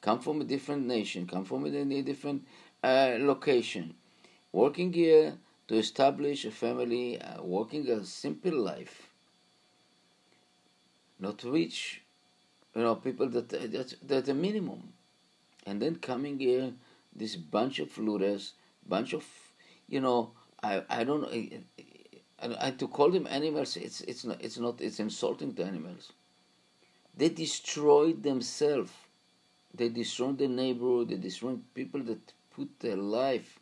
come 0.00 0.20
from 0.20 0.40
a 0.40 0.44
different 0.44 0.86
nation, 0.86 1.26
come 1.26 1.44
from 1.44 1.64
a 1.66 2.02
different 2.02 2.46
uh, 2.82 3.16
location, 3.18 3.94
working 4.52 4.92
here 4.92 5.38
to 5.68 5.76
establish 5.76 6.44
a 6.44 6.50
family, 6.50 7.20
uh, 7.20 7.42
working 7.42 7.88
a 7.88 8.04
simple 8.04 8.52
life, 8.54 9.08
not 11.18 11.42
rich, 11.44 11.99
you 12.74 12.82
know, 12.82 12.94
people 12.94 13.28
that 13.28 13.48
that's, 13.48 13.96
that's 14.02 14.28
a 14.28 14.34
minimum, 14.34 14.92
and 15.66 15.80
then 15.82 15.96
coming 15.96 16.38
here, 16.38 16.72
this 17.14 17.36
bunch 17.36 17.78
of 17.78 17.96
looters, 17.98 18.54
bunch 18.88 19.12
of, 19.12 19.24
you 19.88 20.00
know, 20.00 20.32
I, 20.62 20.82
I 20.88 21.04
don't 21.04 21.22
know. 21.22 21.28
And, 22.42 22.54
and 22.58 22.78
to 22.78 22.88
call 22.88 23.10
them 23.10 23.26
animals, 23.28 23.76
it's 23.76 24.00
it's 24.02 24.24
not 24.24 24.42
it's 24.42 24.58
not 24.58 24.80
it's 24.80 25.00
insulting 25.00 25.54
to 25.54 25.64
animals. 25.64 26.12
They 27.16 27.28
destroyed 27.28 28.22
themselves. 28.22 28.92
They 29.74 29.88
destroyed 29.88 30.38
the 30.38 30.48
neighborhood. 30.48 31.10
They 31.10 31.16
destroyed 31.16 31.60
people 31.74 32.02
that 32.04 32.32
put 32.50 32.80
their 32.80 32.96
life, 32.96 33.58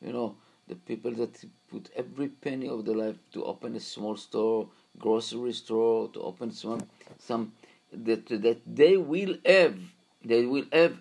you 0.00 0.12
know, 0.12 0.36
the 0.68 0.76
people 0.76 1.12
that 1.12 1.44
put 1.70 1.90
every 1.96 2.28
penny 2.28 2.68
of 2.68 2.84
their 2.84 2.96
life 2.96 3.16
to 3.32 3.44
open 3.44 3.74
a 3.74 3.80
small 3.80 4.16
store, 4.16 4.68
grocery 4.98 5.52
store, 5.52 6.08
to 6.10 6.20
open 6.22 6.52
some 6.52 6.80
some 7.18 7.52
that 7.92 8.26
that 8.26 8.60
they 8.66 8.96
will 8.96 9.36
have 9.44 9.78
they 10.24 10.44
will 10.44 10.64
have 10.72 10.98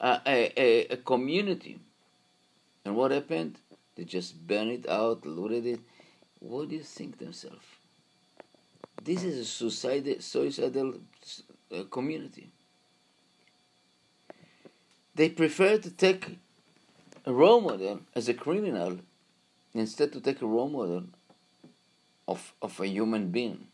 a, 0.00 0.52
a, 0.56 0.86
a 0.88 0.96
community. 0.98 1.78
And 2.84 2.96
what 2.96 3.10
happened? 3.10 3.58
They 3.96 4.04
just 4.04 4.46
burned 4.46 4.70
it 4.70 4.88
out, 4.88 5.24
looted 5.24 5.66
it. 5.66 5.80
What 6.40 6.68
do 6.68 6.76
you 6.76 6.82
think 6.82 7.18
themselves? 7.18 7.64
This 9.02 9.22
is 9.22 9.38
a 9.38 9.44
suicidal, 9.44 10.94
uh, 11.72 11.84
community. 11.90 12.50
They 15.14 15.28
prefer 15.28 15.78
to 15.78 15.90
take 15.90 16.38
a 17.24 17.32
role 17.32 17.60
model 17.60 18.00
as 18.14 18.28
a 18.28 18.34
criminal 18.34 18.98
instead 19.72 20.12
to 20.12 20.20
take 20.20 20.42
a 20.42 20.46
role 20.46 20.68
model 20.68 21.04
of, 22.26 22.52
of 22.60 22.80
a 22.80 22.86
human 22.86 23.30
being. 23.30 23.68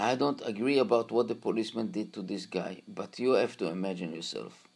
I 0.00 0.14
don't 0.14 0.40
agree 0.44 0.78
about 0.78 1.12
what 1.12 1.28
the 1.28 1.34
policeman 1.34 1.90
did 1.90 2.12
to 2.14 2.22
this 2.22 2.46
guy, 2.46 2.82
but 2.88 3.18
you 3.18 3.32
have 3.32 3.56
to 3.58 3.66
imagine 3.66 4.14
yourself 4.14 4.66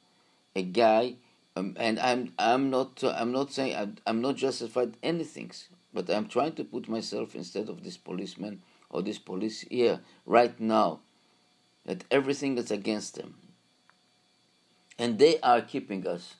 a 0.55 0.63
guy, 0.63 1.15
um, 1.57 1.77
and 1.79 1.99
I'm 1.99 2.33
I'm 2.39 2.71
not 2.71 3.03
uh, 3.03 3.15
I'm 3.17 3.33
not 3.33 3.53
saying 3.53 3.77
I'm, 3.77 3.97
I'm 4.07 4.21
not 4.21 4.37
justified 4.37 4.97
anything, 5.03 5.51
but 5.93 6.09
I'm 6.11 6.29
trying 6.29 6.53
to 6.55 6.65
put 6.65 6.89
myself 6.89 7.35
instead 7.35 7.69
of 7.69 7.83
this 7.83 7.97
policeman 7.97 8.63
or 8.91 9.03
this 9.03 9.19
police 9.19 9.63
here 9.63 10.01
right 10.27 10.59
now, 10.61 11.01
that 11.85 12.05
everything 12.11 12.59
is 12.59 12.71
against 12.71 13.17
them, 13.17 13.35
and 14.99 15.19
they 15.19 15.41
are 15.41 15.61
keeping 15.61 16.07
us. 16.07 16.37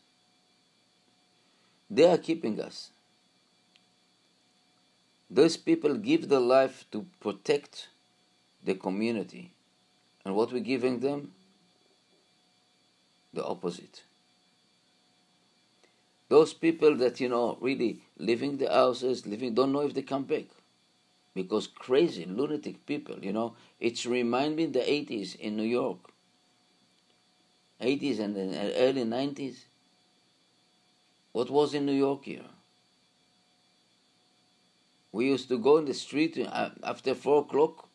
They 1.91 2.09
are 2.09 2.19
keeping 2.19 2.61
us. 2.61 2.91
Those 5.31 5.57
people 5.57 5.97
give 5.97 6.29
their 6.29 6.41
life 6.41 6.85
to 6.93 7.07
protect 7.21 7.89
the 8.65 8.75
community. 8.75 9.53
And 10.25 10.35
what 10.35 10.53
we're 10.53 10.61
giving 10.61 11.01
them? 11.01 11.33
The 13.33 13.45
opposite. 13.45 14.03
Those 16.29 16.55
people 16.55 16.97
that, 16.97 17.21
you 17.21 17.29
know, 17.29 17.59
really 17.61 18.01
leaving 18.19 18.57
the 18.57 18.71
houses, 18.71 19.27
living, 19.27 19.55
don't 19.55 19.73
know 19.73 19.81
if 19.81 19.95
they 19.95 20.03
come 20.03 20.25
back. 20.25 20.47
Because 21.35 21.67
crazy, 21.67 22.25
lunatic 22.25 22.87
people, 22.87 23.19
you 23.21 23.33
know, 23.33 23.55
it's 23.81 24.07
remind 24.07 24.57
me 24.57 24.67
the 24.67 24.81
80s 24.81 25.37
in 25.37 25.57
New 25.57 25.65
York. 25.65 25.99
80s 27.81 28.21
and 28.21 28.37
the 28.37 28.75
early 28.77 29.05
90s. 29.05 29.65
What 31.33 31.51
was 31.51 31.75
in 31.75 31.85
New 31.85 31.93
York 31.93 32.25
here? 32.25 32.45
We 35.13 35.27
used 35.27 35.49
to 35.49 35.59
go 35.59 35.77
in 35.77 35.85
the 35.85 35.95
street 35.95 36.39
uh, 36.39 36.71
after 36.83 37.15
4 37.15 37.43
o'clock 37.43 37.89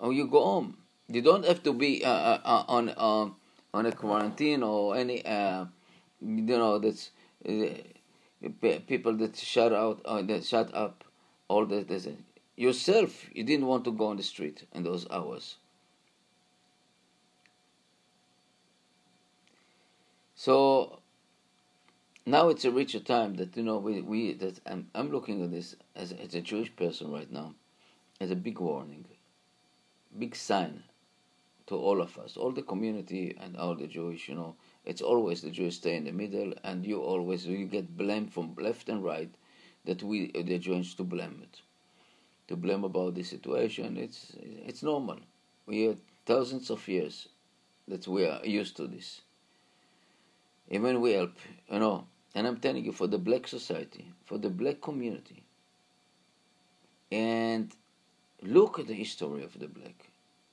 or 0.00 0.12
you 0.12 0.26
go 0.26 0.42
home. 0.42 0.76
You 1.08 1.22
don't 1.22 1.44
have 1.44 1.62
to 1.64 1.72
be 1.72 2.04
uh, 2.04 2.10
uh, 2.10 2.40
uh 2.44 2.64
on 2.68 2.88
uh, 2.88 3.28
on 3.74 3.86
a 3.86 3.92
quarantine 3.92 4.62
or 4.62 4.96
any 4.96 5.24
uh, 5.24 5.66
you 6.20 6.42
know 6.42 6.78
that's 6.78 7.10
uh, 7.48 7.68
people 8.86 9.12
that 9.14 9.36
shut 9.36 9.72
out 9.72 10.02
that 10.26 10.44
shut 10.44 10.74
up 10.74 11.04
all 11.48 11.66
that. 11.66 11.88
This, 11.88 12.08
yourself, 12.56 13.26
you 13.34 13.44
didn't 13.44 13.66
want 13.66 13.84
to 13.84 13.92
go 13.92 14.06
on 14.06 14.16
the 14.16 14.22
street 14.22 14.66
in 14.72 14.84
those 14.84 15.06
hours. 15.10 15.56
So 20.34 21.00
now 22.24 22.48
it's 22.48 22.64
a 22.64 22.70
richer 22.70 23.00
time 23.00 23.34
that 23.36 23.56
you 23.56 23.62
know 23.62 23.78
we, 23.78 24.00
we 24.00 24.32
that 24.34 24.60
I'm, 24.64 24.88
I'm 24.94 25.10
looking 25.10 25.42
at 25.42 25.50
this 25.50 25.76
as, 25.96 26.12
as 26.12 26.34
a 26.34 26.40
Jewish 26.40 26.74
person 26.76 27.10
right 27.10 27.30
now 27.30 27.54
as 28.20 28.30
a 28.30 28.36
big 28.36 28.58
warning 28.58 29.04
big 30.18 30.34
sign 30.34 30.82
to 31.66 31.76
all 31.76 32.00
of 32.00 32.18
us, 32.18 32.36
all 32.36 32.50
the 32.50 32.62
community 32.62 33.36
and 33.40 33.56
all 33.56 33.74
the 33.74 33.86
Jewish, 33.86 34.28
you 34.28 34.34
know, 34.34 34.56
it's 34.84 35.00
always 35.00 35.40
the 35.40 35.50
Jews 35.50 35.76
stay 35.76 35.96
in 35.96 36.04
the 36.04 36.12
middle, 36.12 36.52
and 36.64 36.84
you 36.84 37.00
always 37.00 37.46
you 37.46 37.66
get 37.66 37.96
blamed 37.96 38.32
from 38.32 38.54
left 38.56 38.88
and 38.88 39.04
right 39.04 39.32
that 39.84 40.02
we 40.02 40.30
the 40.32 40.58
Jews 40.58 40.94
to 40.94 41.04
blame 41.04 41.40
it, 41.42 41.60
to 42.48 42.56
blame 42.56 42.84
about 42.84 43.14
the 43.14 43.22
situation. 43.22 43.96
It's 43.96 44.32
it's 44.40 44.82
normal. 44.82 45.18
We 45.66 45.84
have 45.84 45.98
thousands 46.26 46.70
of 46.70 46.86
years 46.88 47.28
that 47.86 48.08
we 48.08 48.26
are 48.26 48.44
used 48.44 48.76
to 48.78 48.86
this. 48.86 49.20
Even 50.68 51.00
we 51.00 51.12
help, 51.12 51.36
you 51.70 51.78
know, 51.78 52.06
and 52.34 52.46
I'm 52.46 52.58
telling 52.58 52.84
you 52.84 52.92
for 52.92 53.06
the 53.06 53.18
black 53.18 53.46
society, 53.48 54.12
for 54.24 54.38
the 54.38 54.50
black 54.50 54.80
community, 54.80 55.42
and 57.10 57.72
Look 58.42 58.78
at 58.78 58.86
the 58.86 58.94
history 58.94 59.42
of 59.42 59.58
the 59.58 59.68
black. 59.68 60.10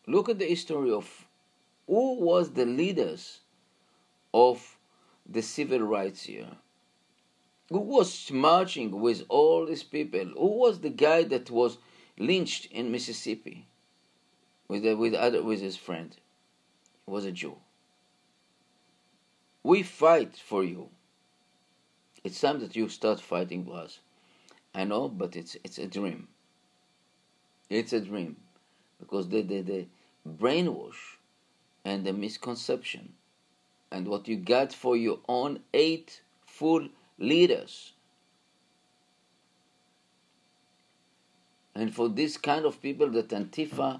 Look 0.08 0.30
at 0.30 0.40
the 0.40 0.46
history 0.46 0.92
of 0.92 1.28
who 1.86 2.20
was 2.20 2.52
the 2.52 2.66
leaders 2.66 3.40
of 4.34 4.78
the 5.26 5.42
civil 5.42 5.80
rights 5.80 6.24
here. 6.24 6.58
Who 7.70 7.80
was 7.80 8.32
marching 8.32 9.00
with 9.02 9.24
all 9.30 9.66
these 9.66 9.84
people? 9.84 10.26
Who 10.38 10.60
was 10.60 10.80
the 10.80 10.90
guy 10.90 11.24
that 11.24 11.50
was 11.50 11.78
lynched 12.18 12.66
in 12.72 12.92
Mississippi 12.92 13.68
with 14.68 14.84
the, 14.84 14.96
with 14.96 15.14
other 15.14 15.44
with 15.44 15.62
his 15.62 15.78
friend? 15.78 16.16
He 17.06 17.12
was 17.12 17.26
a 17.26 17.32
Jew. 17.32 17.58
We 19.64 19.84
fight 19.84 20.38
for 20.38 20.64
you. 20.64 20.90
It's 22.24 22.40
time 22.40 22.60
that 22.60 22.76
you 22.76 22.88
start 22.90 23.20
fighting 23.20 23.66
for 23.66 23.78
us. 23.78 24.00
I 24.74 24.86
know, 24.86 25.10
but 25.10 25.36
it's 25.36 25.58
it's 25.64 25.78
a 25.78 25.88
dream. 25.88 26.28
It's 27.70 27.94
a 27.94 28.00
dream 28.00 28.38
because 29.00 29.28
the, 29.30 29.42
the, 29.42 29.62
the 29.62 29.86
brainwash 30.28 31.18
and 31.84 32.06
the 32.06 32.14
misconception 32.14 33.14
and 33.92 34.08
what 34.08 34.28
you 34.28 34.38
got 34.38 34.74
for 34.74 34.96
your 34.96 35.20
own 35.28 35.60
eight 35.74 36.22
full 36.46 36.88
leaders. 37.18 37.94
And 41.76 41.94
for 41.94 42.10
this 42.10 42.38
kind 42.38 42.66
of 42.66 42.82
people 42.82 43.10
that 43.12 43.30
Antifa 43.30 44.00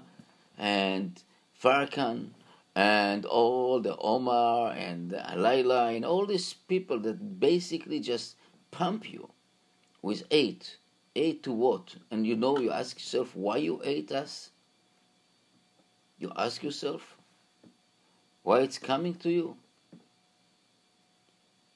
and 0.56 1.22
Farrakhan 1.62 2.30
and 2.74 3.24
all 3.24 3.80
the 3.80 3.96
Omar 3.96 4.72
and 4.72 5.10
the 5.10 5.24
Laila 5.36 5.88
and 5.88 6.04
all 6.04 6.26
these 6.26 6.52
people 6.52 6.98
that 7.00 7.40
basically 7.40 8.00
just 8.00 8.36
pump 8.70 9.10
you 9.10 9.30
with 10.02 10.24
eight 10.30 10.76
ate 11.14 11.42
to 11.44 11.52
what? 11.52 11.96
And 12.10 12.26
you 12.26 12.36
know, 12.36 12.58
you 12.58 12.70
ask 12.70 12.96
yourself 12.96 13.34
why 13.34 13.58
you 13.58 13.80
ate 13.84 14.12
us. 14.12 14.50
You 16.18 16.32
ask 16.36 16.62
yourself 16.62 17.16
why 18.42 18.60
it's 18.60 18.78
coming 18.78 19.14
to 19.16 19.30
you. 19.30 19.56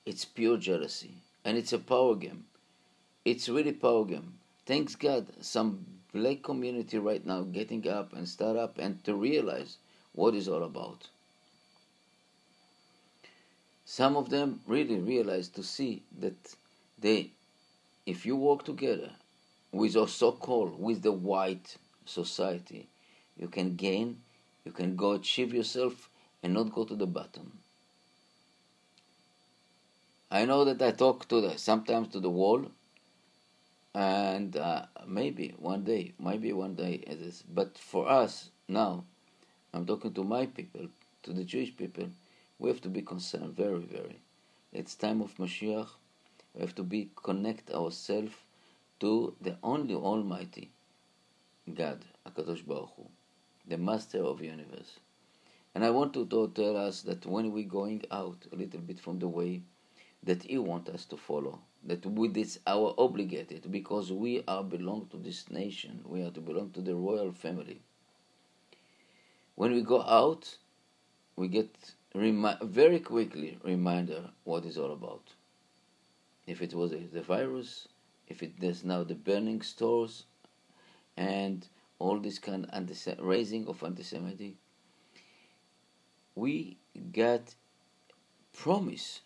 It's 0.04 0.24
pure 0.24 0.56
jealousy, 0.56 1.14
and 1.44 1.56
it's 1.56 1.72
a 1.72 1.78
power 1.78 2.16
game. 2.16 2.44
It's 3.24 3.48
really 3.48 3.72
power 3.72 4.04
game. 4.04 4.34
Thanks 4.66 4.96
God, 4.96 5.26
some 5.40 5.86
black 6.12 6.42
community 6.42 6.98
right 6.98 7.24
now 7.24 7.42
getting 7.42 7.88
up 7.88 8.12
and 8.12 8.28
start 8.28 8.56
up 8.56 8.78
and 8.78 9.02
to 9.04 9.14
realize 9.14 9.76
what 10.12 10.34
it's 10.34 10.48
all 10.48 10.64
about. 10.64 11.08
Some 13.84 14.16
of 14.16 14.30
them 14.30 14.60
really 14.66 14.98
realize 14.98 15.48
to 15.50 15.62
see 15.62 16.02
that 16.18 16.54
they, 16.98 17.30
if 18.06 18.26
you 18.26 18.36
work 18.36 18.64
together 18.64 19.10
with 19.72 19.96
a 19.96 20.06
so-called 20.06 20.78
with 20.78 21.02
the 21.02 21.12
white 21.12 21.76
society. 22.04 22.88
You 23.36 23.48
can 23.48 23.74
gain 23.76 24.20
you 24.64 24.70
can 24.72 24.94
go 24.94 25.12
achieve 25.12 25.52
yourself 25.52 26.08
and 26.42 26.54
not 26.54 26.72
go 26.72 26.84
to 26.84 26.94
the 26.94 27.06
bottom. 27.06 27.58
I 30.30 30.44
know 30.44 30.64
that 30.64 30.80
i 30.80 30.90
talk 30.92 31.28
to 31.28 31.40
the 31.40 31.58
sometimes 31.58 32.08
to 32.08 32.20
the 32.20 32.30
wall 32.30 32.66
and 33.94 34.56
uh, 34.56 34.86
maybe 35.06 35.54
one 35.58 35.84
day 35.84 36.12
maybe 36.18 36.52
one 36.52 36.74
day 36.74 36.94
it 37.06 37.20
is. 37.20 37.42
But 37.42 37.78
for 37.78 38.08
us 38.08 38.50
now 38.68 39.04
i'm 39.74 39.86
talking 39.86 40.12
to 40.14 40.24
my 40.24 40.46
people 40.46 40.86
to 41.22 41.32
the 41.32 41.44
jewish 41.44 41.76
people 41.76 42.08
we 42.58 42.68
have 42.68 42.80
to 42.82 42.88
be 42.88 43.02
concerned 43.02 43.56
very 43.56 43.80
very. 43.80 44.20
It's 44.72 44.94
time 44.94 45.20
of 45.20 45.36
mashiach. 45.36 45.88
We 46.54 46.60
have 46.60 46.74
to 46.76 46.82
be 46.82 47.10
connect 47.16 47.70
ourselves 47.72 48.34
to 49.02 49.34
the 49.40 49.56
only 49.64 49.96
Almighty 49.96 50.70
God, 51.74 52.04
Akadosh 52.24 52.64
Baruch 52.64 52.90
Hu, 52.96 53.08
the 53.66 53.76
Master 53.76 54.22
of 54.22 54.40
universe. 54.40 55.00
And 55.74 55.84
I 55.84 55.90
want 55.90 56.14
to 56.14 56.24
tell 56.54 56.76
us 56.76 57.02
that 57.02 57.26
when 57.26 57.50
we're 57.50 57.68
going 57.68 58.04
out 58.12 58.46
a 58.52 58.54
little 58.54 58.78
bit 58.80 59.00
from 59.00 59.18
the 59.18 59.26
way 59.26 59.62
that 60.22 60.44
He 60.44 60.56
wants 60.56 60.88
us 60.88 61.04
to 61.06 61.16
follow, 61.16 61.58
that 61.84 62.06
with 62.06 62.34
this 62.34 62.60
our 62.64 62.94
obligated 62.96 63.72
because 63.72 64.12
we 64.12 64.44
are 64.46 64.62
belong 64.62 65.08
to 65.10 65.16
this 65.16 65.50
nation. 65.50 66.04
We 66.06 66.22
are 66.22 66.30
to 66.30 66.40
belong 66.40 66.70
to 66.70 66.80
the 66.80 66.94
royal 66.94 67.32
family. 67.32 67.80
When 69.56 69.72
we 69.72 69.82
go 69.82 70.00
out, 70.02 70.58
we 71.34 71.48
get 71.48 71.74
remi- 72.14 72.54
very 72.62 73.00
quickly 73.00 73.58
reminder 73.64 74.30
what 74.44 74.64
it's 74.64 74.76
all 74.76 74.92
about. 74.92 75.24
If 76.46 76.62
it 76.62 76.72
was 76.72 76.92
the 76.92 77.22
virus, 77.22 77.88
if 78.28 78.42
it 78.42 78.54
is 78.60 78.84
now 78.84 79.04
the 79.04 79.14
burning 79.14 79.62
stores, 79.62 80.24
and 81.16 81.68
all 81.98 82.18
this 82.18 82.38
kind 82.38 82.64
of 82.64 82.70
anti- 82.72 83.16
raising 83.20 83.66
of 83.68 83.82
anti-Semitic, 83.82 84.54
we 86.34 86.78
get 87.12 87.54
promise 88.52 89.20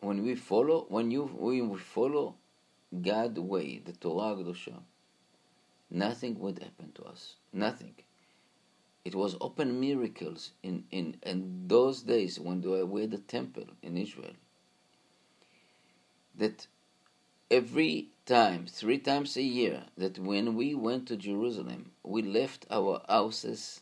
when 0.00 0.22
we 0.22 0.34
follow 0.34 0.86
when 0.88 1.10
you 1.10 1.24
when 1.24 1.70
we 1.70 1.78
follow 1.78 2.36
God 3.02 3.38
way, 3.38 3.78
the 3.84 3.92
Torah 3.92 4.36
Kedusha, 4.36 4.80
nothing 5.90 6.38
would 6.38 6.62
happen 6.62 6.92
to 6.94 7.04
us. 7.04 7.34
Nothing. 7.52 7.94
It 9.04 9.14
was 9.14 9.36
open 9.40 9.80
miracles 9.80 10.52
in, 10.62 10.84
in, 10.90 11.16
in 11.24 11.68
those 11.68 12.02
days 12.02 12.40
when 12.40 12.60
they 12.62 12.82
were 12.82 13.06
the 13.06 13.18
temple 13.18 13.66
in 13.82 13.98
Israel. 13.98 14.32
That 16.36 16.66
every 17.50 18.08
time, 18.26 18.66
three 18.66 18.98
times 18.98 19.36
a 19.36 19.42
year, 19.42 19.84
that 19.96 20.18
when 20.18 20.54
we 20.54 20.74
went 20.74 21.08
to 21.08 21.16
Jerusalem, 21.16 21.92
we 22.02 22.22
left 22.22 22.66
our 22.70 23.02
houses 23.08 23.80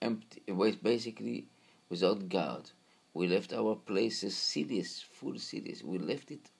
empty, 0.00 0.42
basically 0.82 1.46
without 1.88 2.28
God. 2.28 2.70
We 3.12 3.26
left 3.26 3.52
our 3.52 3.74
places, 3.74 4.36
cities, 4.36 5.04
full 5.12 5.38
cities, 5.38 5.82
we 5.82 5.98
left 5.98 6.30
it 6.30 6.50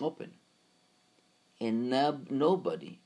open. 0.00 0.32
And 1.60 1.90
now 1.90 2.20
nobody 2.30 2.98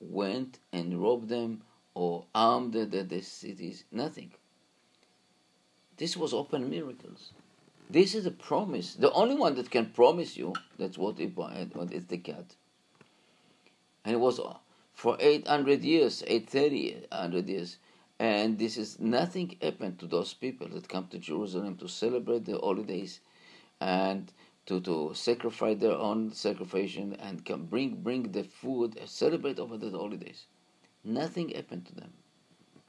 went 0.00 0.58
and 0.72 1.00
robbed 1.00 1.28
them 1.28 1.62
or 1.94 2.26
armed 2.34 2.72
the, 2.72 2.84
the, 2.84 3.02
the 3.02 3.22
cities, 3.22 3.84
nothing. 3.90 4.32
This 5.96 6.16
was 6.16 6.34
open 6.34 6.68
miracles. 6.68 7.32
This 7.88 8.14
is 8.14 8.26
a 8.26 8.30
promise. 8.30 8.94
The 8.94 9.12
only 9.12 9.34
one 9.34 9.54
that 9.56 9.70
can 9.70 9.86
promise 9.86 10.36
you, 10.36 10.54
that's 10.78 10.98
what, 10.98 11.20
it, 11.20 11.36
what 11.36 11.92
is 11.92 12.06
the 12.06 12.16
God. 12.16 12.46
And 14.04 14.14
it 14.14 14.18
was 14.18 14.40
for 14.94 15.16
800 15.20 15.84
years, 15.84 16.22
830, 16.26 17.06
100 17.10 17.48
years. 17.48 17.76
And 18.18 18.58
this 18.58 18.76
is 18.76 18.98
nothing 18.98 19.56
happened 19.60 19.98
to 19.98 20.06
those 20.06 20.32
people 20.32 20.68
that 20.68 20.88
come 20.88 21.06
to 21.08 21.18
Jerusalem 21.18 21.76
to 21.76 21.88
celebrate 21.88 22.46
the 22.46 22.58
holidays 22.58 23.20
and 23.80 24.32
to, 24.66 24.80
to 24.80 25.12
sacrifice 25.14 25.78
their 25.78 25.92
own 25.92 26.32
sacrifice 26.32 26.96
and 26.96 27.44
can 27.44 27.66
bring 27.66 27.96
bring 27.96 28.32
the 28.32 28.42
food 28.42 28.96
and 28.96 29.08
celebrate 29.08 29.58
over 29.58 29.76
the 29.76 29.90
holidays. 29.90 30.46
Nothing 31.04 31.50
happened 31.50 31.86
to 31.86 31.94
them. 31.94 32.12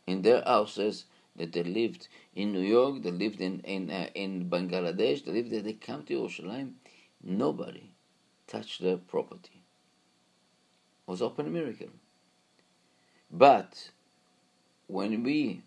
In 0.07 0.21
their 0.21 0.41
houses 0.43 1.05
that 1.37 1.53
they 1.53 1.63
lived 1.63 2.07
in 2.35 2.51
New 2.51 2.61
York, 2.61 3.03
they 3.03 3.11
lived 3.11 3.41
in 3.41 3.59
in 3.61 3.89
uh, 3.89 4.07
in 4.15 4.49
Bangladesh, 4.49 5.23
they 5.25 5.31
lived 5.31 5.51
there, 5.51 5.61
they 5.61 5.73
come 5.73 6.03
to 6.03 6.13
Jerusalem, 6.13 6.75
nobody 7.23 7.91
touched 8.47 8.81
their 8.81 8.97
property. 8.97 9.61
It 11.07 11.11
was 11.11 11.21
open 11.21 11.51
miracle. 11.53 11.89
But 13.31 13.91
when 14.87 15.23
we 15.23 15.61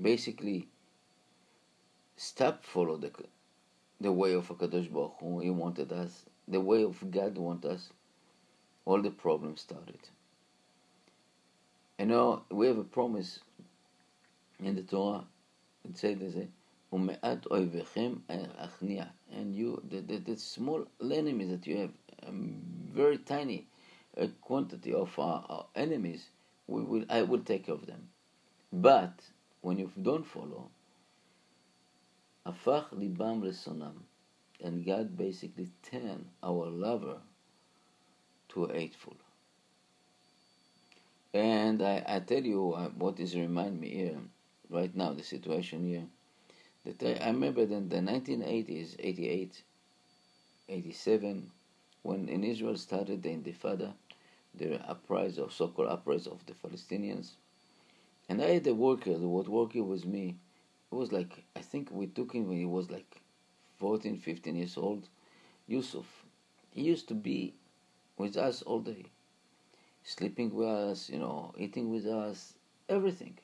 basically 0.00 0.68
stop 2.16 2.64
follow 2.64 2.96
the 2.96 3.10
the 4.00 4.12
way 4.12 4.32
of 4.32 4.48
Hakadosh 4.48 4.90
Baruch 4.90 5.14
Hu, 5.20 5.40
He 5.40 5.50
wanted 5.50 5.92
us, 5.92 6.24
the 6.48 6.60
way 6.60 6.82
of 6.84 7.10
God 7.10 7.36
wanted 7.36 7.72
us, 7.72 7.90
all 8.86 9.02
the 9.02 9.10
problems 9.10 9.60
started. 9.60 9.98
You 11.98 12.06
know, 12.06 12.44
we 12.50 12.66
have 12.66 12.78
a 12.78 12.84
promise 12.84 13.40
in 14.62 14.76
the 14.76 14.82
Torah. 14.82 15.24
It 15.88 15.96
says, 15.96 16.18
"Umeat 16.92 17.42
oivechem 17.48 18.20
achnia," 18.28 19.10
and 19.32 19.54
you, 19.54 19.82
the, 19.88 20.00
the, 20.00 20.18
the 20.18 20.36
small 20.36 20.86
enemies 21.02 21.50
that 21.50 21.66
you 21.66 21.76
have, 21.78 21.90
a 22.22 22.32
very 22.32 23.18
tiny 23.18 23.66
uh, 24.20 24.26
quantity 24.40 24.92
of 24.92 25.18
our, 25.18 25.44
our 25.48 25.66
enemies, 25.74 26.28
we 26.66 26.82
will, 26.82 27.04
I 27.08 27.22
will 27.22 27.40
take 27.40 27.66
care 27.66 27.74
of 27.74 27.86
them. 27.86 28.08
But 28.72 29.14
when 29.62 29.78
you 29.78 29.90
don't 30.00 30.26
follow, 30.26 30.70
afach 32.46 32.90
libam 32.92 33.42
lesonam, 33.42 33.94
and 34.62 34.84
God 34.84 35.16
basically 35.16 35.68
turned 35.82 36.26
our 36.42 36.66
lover 36.66 37.16
to 38.50 38.64
a 38.64 38.72
hateful. 38.74 39.16
And 41.32 41.82
I, 41.82 42.02
I 42.06 42.20
tell 42.20 42.42
you 42.42 42.72
uh, 42.72 42.88
what 42.90 43.20
is 43.20 43.36
remind 43.36 43.80
me 43.80 43.90
here, 43.90 44.18
right 44.70 44.94
now, 44.94 45.12
the 45.12 45.22
situation 45.22 45.86
here, 45.86 46.06
that 46.84 47.22
I, 47.22 47.26
remember 47.26 47.62
in 47.62 47.88
the 47.88 47.96
1980s, 47.96 48.96
88, 48.98 49.62
87, 50.68 51.50
when 52.02 52.28
in 52.28 52.44
Israel 52.44 52.76
started 52.76 53.22
the 53.22 53.30
Intifada, 53.30 53.92
the 54.54 54.80
uprising, 54.88 55.44
or 55.44 55.50
so-called 55.50 55.88
uprising 55.88 56.32
of 56.32 56.44
the 56.46 56.54
Palestinians, 56.54 57.32
and 58.28 58.40
I 58.40 58.54
had 58.54 58.66
a 58.66 58.74
worker, 58.74 59.18
the 59.18 59.28
was 59.28 59.48
working 59.48 59.88
with 59.88 60.06
me. 60.06 60.36
It 60.92 60.94
was 60.94 61.10
like, 61.12 61.44
I 61.56 61.60
think 61.60 61.90
we 61.90 62.06
took 62.06 62.32
him 62.32 62.46
when 62.48 62.58
he 62.58 62.64
was 62.64 62.90
like 62.90 63.20
14, 63.78 64.18
15 64.18 64.54
years 64.54 64.76
old. 64.76 65.08
Yusuf. 65.66 66.06
He 66.70 66.82
used 66.82 67.08
to 67.08 67.14
be 67.14 67.54
with 68.16 68.36
us 68.36 68.62
all 68.62 68.80
day. 68.80 69.04
Sleeping 70.04 70.54
with 70.54 70.68
us, 70.68 71.08
you 71.08 71.18
know, 71.18 71.52
eating 71.58 71.90
with 71.90 72.06
us, 72.06 72.54
everything. 72.88 73.38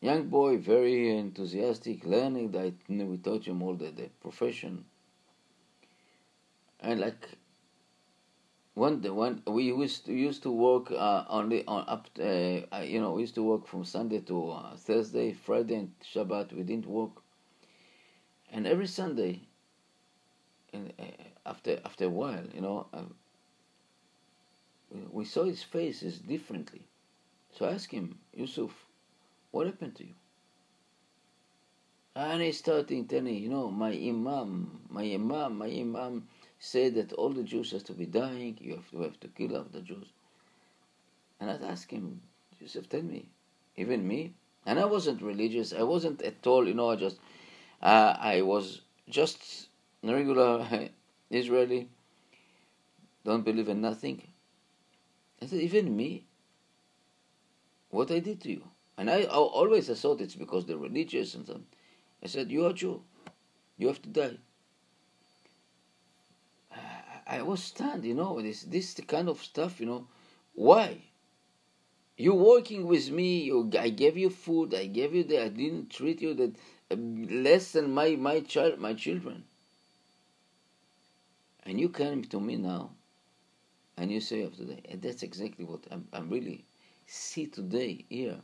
Young 0.00 0.28
boy, 0.28 0.58
very 0.58 1.16
enthusiastic, 1.16 2.04
learning 2.04 2.52
that 2.52 2.74
we 2.88 3.18
taught 3.18 3.44
him 3.46 3.62
all 3.62 3.74
the, 3.74 3.90
the 3.90 4.08
profession. 4.20 4.84
And 6.80 7.00
like 7.00 7.28
one 8.74 9.00
the 9.00 9.12
one 9.12 9.42
we 9.46 9.64
used 9.64 10.06
to, 10.06 10.12
used 10.12 10.44
to 10.44 10.52
work 10.52 10.92
uh, 10.92 11.24
only 11.28 11.66
on 11.66 11.84
up 11.88 12.08
uh, 12.20 12.78
you 12.82 13.00
know 13.00 13.12
we 13.14 13.22
used 13.22 13.34
to 13.34 13.42
work 13.42 13.66
from 13.66 13.84
Sunday 13.84 14.20
to 14.20 14.50
uh, 14.52 14.76
Thursday, 14.76 15.32
Friday 15.32 15.74
and 15.74 15.92
Shabbat 16.00 16.52
we 16.52 16.62
didn't 16.62 16.86
work, 16.86 17.10
and 18.52 18.66
every 18.66 18.86
Sunday. 18.86 19.40
And 20.72 20.92
uh, 21.00 21.04
after 21.44 21.80
after 21.84 22.04
a 22.04 22.10
while, 22.10 22.44
you 22.54 22.60
know, 22.60 22.86
um, 22.92 23.14
we 25.10 25.24
saw 25.24 25.44
his 25.44 25.62
faces 25.64 26.20
differently. 26.20 26.82
So 27.58 27.66
I 27.66 27.72
asked 27.72 27.90
him, 27.90 28.18
Yusuf, 28.32 28.86
what 29.50 29.66
happened 29.66 29.96
to 29.96 30.04
you? 30.04 30.14
And 32.14 32.42
he 32.42 32.52
started 32.52 33.08
telling, 33.08 33.36
you 33.36 33.48
know, 33.48 33.70
my 33.70 33.92
imam, 33.92 34.80
my 34.90 35.04
imam, 35.04 35.58
my 35.58 35.66
imam 35.66 36.26
said 36.58 36.96
that 36.96 37.12
all 37.12 37.30
the 37.30 37.44
Jews 37.44 37.70
has 37.70 37.84
to 37.84 37.92
be 37.92 38.06
dying, 38.06 38.58
you 38.60 38.74
have 38.74 38.90
to 38.90 39.02
have 39.02 39.20
to 39.20 39.28
kill 39.28 39.56
off 39.56 39.70
the 39.72 39.80
Jews. 39.80 40.08
And 41.40 41.50
I'd 41.50 41.62
ask 41.62 41.88
him, 41.90 42.20
Yusuf, 42.60 42.88
tell 42.88 43.02
me, 43.02 43.28
even 43.76 44.06
me? 44.06 44.32
And 44.66 44.80
I 44.80 44.84
wasn't 44.84 45.22
religious, 45.22 45.72
I 45.72 45.84
wasn't 45.84 46.22
at 46.22 46.44
all, 46.46 46.66
you 46.66 46.74
know, 46.74 46.90
I 46.90 46.96
just, 46.96 47.20
uh, 47.80 48.16
I 48.18 48.42
was 48.42 48.80
just 49.08 49.68
a 50.02 50.12
regular 50.12 50.66
Israeli, 51.30 51.88
don't 53.24 53.44
believe 53.44 53.68
in 53.68 53.80
nothing. 53.80 54.22
I 55.40 55.46
said, 55.46 55.60
even 55.60 55.96
me? 55.96 56.24
What 57.90 58.10
I 58.10 58.18
did 58.18 58.40
to 58.42 58.50
you? 58.50 58.64
And 58.98 59.08
I, 59.08 59.22
I 59.22 59.26
always 59.26 59.88
I 59.88 59.94
thought 59.94 60.20
it's 60.20 60.34
because 60.34 60.66
they're 60.66 60.76
religious 60.76 61.34
and 61.34 61.46
so 61.46 61.60
I 62.22 62.26
said, 62.26 62.50
you 62.50 62.66
are 62.66 62.72
Jew. 62.72 63.02
You 63.78 63.86
have 63.86 64.02
to 64.02 64.08
die. 64.08 64.38
I 67.26 67.42
was 67.42 67.62
stunned, 67.62 68.04
you 68.04 68.14
know, 68.14 68.40
this 68.42 68.62
this 68.62 68.94
the 68.94 69.02
kind 69.02 69.28
of 69.28 69.42
stuff, 69.42 69.80
you 69.80 69.86
know. 69.86 70.08
Why? 70.54 70.98
You're 72.16 72.34
working 72.34 72.86
with 72.86 73.10
me, 73.12 73.42
you, 73.42 73.70
I 73.78 73.90
gave 73.90 74.16
you 74.16 74.30
food, 74.30 74.74
I 74.74 74.86
gave 74.86 75.14
you 75.14 75.22
that, 75.24 75.42
I 75.44 75.48
didn't 75.48 75.90
treat 75.90 76.20
you 76.20 76.34
that 76.34 76.56
uh, 76.90 76.96
less 76.96 77.72
than 77.72 77.94
my, 77.94 78.16
my 78.16 78.40
child 78.40 78.80
my 78.80 78.94
children. 78.94 79.44
And 81.62 81.78
you 81.78 81.90
came 81.90 82.24
to 82.24 82.40
me 82.40 82.56
now 82.56 82.90
and 83.96 84.10
you 84.10 84.20
say 84.20 84.44
after 84.44 84.64
that, 84.64 84.86
and 84.90 85.00
that's 85.00 85.22
exactly 85.22 85.64
what 85.64 85.86
I'm, 85.92 86.08
I'm 86.12 86.28
really 86.28 86.64
see 87.06 87.46
today 87.46 88.04
here. 88.08 88.40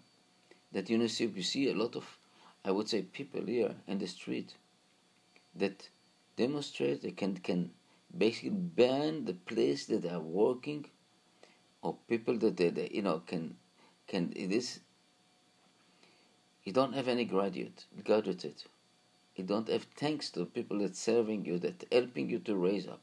That 0.74 0.90
you 0.90 0.98
know, 0.98 1.06
see, 1.06 1.24
you 1.26 1.42
see 1.42 1.70
a 1.70 1.74
lot 1.74 1.96
of, 1.96 2.18
I 2.64 2.70
would 2.70 2.88
say, 2.90 3.00
people 3.02 3.46
here 3.46 3.74
in 3.86 3.98
the 3.98 4.06
street 4.06 4.54
that 5.54 5.88
demonstrate 6.36 7.02
they 7.02 7.12
can 7.12 7.36
can 7.38 7.70
basically 8.16 8.50
ban 8.50 9.24
the 9.24 9.34
place 9.34 9.86
that 9.86 10.02
they 10.02 10.10
are 10.10 10.20
working 10.20 10.84
or 11.80 11.96
people 12.08 12.36
that 12.38 12.56
they, 12.58 12.70
they 12.70 12.90
you 12.92 13.02
know 13.02 13.20
can 13.20 13.56
can 14.06 14.32
this 14.36 14.80
you 16.64 16.72
don't 16.72 16.94
have 16.94 17.08
any 17.08 17.24
graduate 17.24 17.84
graduated 18.04 18.64
You 19.36 19.44
don't 19.44 19.68
have 19.68 19.86
thanks 19.96 20.30
to 20.30 20.44
people 20.44 20.78
that 20.78 20.96
serving 20.96 21.44
you, 21.44 21.58
that 21.58 21.84
helping 21.90 22.30
you 22.30 22.38
to 22.40 22.54
raise 22.54 22.86
up. 22.86 23.00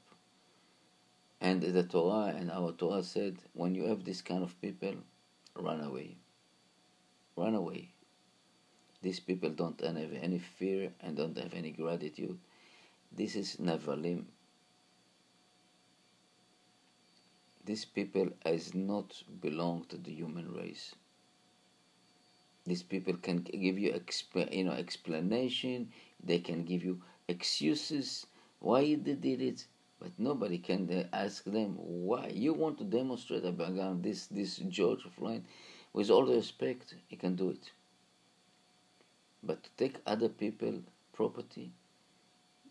And 1.41 1.61
the 1.61 1.83
Torah 1.83 2.33
and 2.37 2.49
our 2.49 2.71
Torah 2.71 3.03
said, 3.03 3.37
when 3.53 3.75
you 3.75 3.85
have 3.85 4.05
this 4.05 4.21
kind 4.21 4.43
of 4.43 4.59
people, 4.61 4.93
run 5.55 5.81
away. 5.81 6.15
Run 7.35 7.55
away. 7.55 7.89
These 9.01 9.19
people 9.19 9.49
don't 9.49 9.79
have 9.81 10.13
any 10.13 10.39
fear 10.39 10.93
and 11.01 11.17
don't 11.17 11.37
have 11.37 11.53
any 11.53 11.71
gratitude. 11.71 12.37
This 13.11 13.35
is 13.35 13.57
Nevalim. 13.57 14.25
These 17.65 17.85
people 17.85 18.29
has 18.45 18.73
not 18.75 19.23
belonged 19.41 19.89
to 19.89 19.97
the 19.97 20.11
human 20.11 20.53
race. 20.53 20.95
These 22.65 22.83
people 22.83 23.15
can 23.17 23.37
give 23.43 23.79
you 23.79 23.91
exp- 23.93 24.53
you 24.53 24.63
know 24.63 24.71
explanation. 24.73 25.91
They 26.23 26.39
can 26.39 26.63
give 26.63 26.83
you 26.83 27.01
excuses 27.27 28.27
why 28.59 28.95
they 28.95 29.15
did 29.15 29.41
it, 29.41 29.65
but 29.99 30.11
nobody 30.19 30.59
can 30.59 30.89
uh, 30.91 31.07
ask 31.11 31.43
them 31.43 31.75
why. 31.77 32.27
You 32.27 32.53
want 32.53 32.77
to 32.79 32.83
demonstrate 32.83 33.45
about 33.45 34.03
this 34.03 34.27
this 34.27 34.57
George 34.57 35.03
Floyd, 35.17 35.43
with 35.93 36.09
all 36.09 36.25
the 36.25 36.35
respect, 36.35 36.95
he 37.07 37.15
can 37.15 37.35
do 37.35 37.49
it. 37.49 37.71
But 39.43 39.63
to 39.63 39.69
take 39.77 39.97
other 40.05 40.29
people 40.29 40.81
property, 41.13 41.71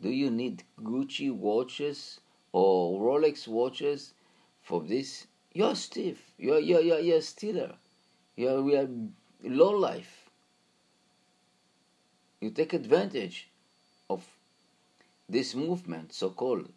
do 0.01 0.09
you 0.09 0.31
need 0.31 0.63
Gucci 0.81 1.31
watches 1.31 2.21
or 2.53 3.01
Rolex 3.01 3.47
watches 3.47 4.15
for 4.63 4.83
this? 4.83 5.27
You're 5.53 5.75
stiff. 5.75 6.33
You're 6.39 6.61
you're 6.61 6.81
you're, 6.81 7.01
you're 7.01 7.19
a 7.19 7.23
stealer. 7.23 7.75
You're 8.37 8.63
we 8.63 8.77
are 8.77 8.89
low 9.43 9.71
life. 9.71 10.31
You 12.41 12.51
take 12.51 12.73
advantage 12.73 13.49
of 14.09 14.27
this 15.29 15.55
movement, 15.55 16.13
so 16.13 16.31
called 16.31 16.73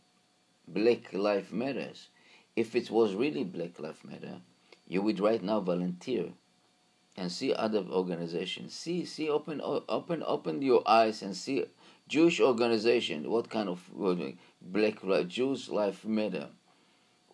Black 0.68 1.14
Lives 1.14 1.52
Matters. 1.52 2.10
If 2.56 2.76
it 2.76 2.92
was 2.92 3.16
really 3.16 3.44
Black 3.44 3.80
Lives 3.80 4.04
Matter, 4.04 4.42
you 4.88 5.02
would 5.02 5.20
right 5.20 5.42
now 5.42 5.60
volunteer 5.60 6.34
and 7.16 7.32
see 7.32 7.54
other 7.54 7.84
organizations. 7.90 8.74
See, 8.74 9.06
see, 9.06 9.30
open, 9.30 9.62
open, 9.64 10.24
open 10.26 10.62
your 10.62 10.84
eyes 10.88 11.22
and 11.22 11.36
see 11.36 11.66
Jewish 12.08 12.40
organization. 12.40 13.30
What 13.30 13.50
kind 13.50 13.70
of 13.70 13.90
Black 14.62 15.04
Lives, 15.04 15.34
Jews 15.34 15.70
Life 15.70 16.06
Matter? 16.06 16.50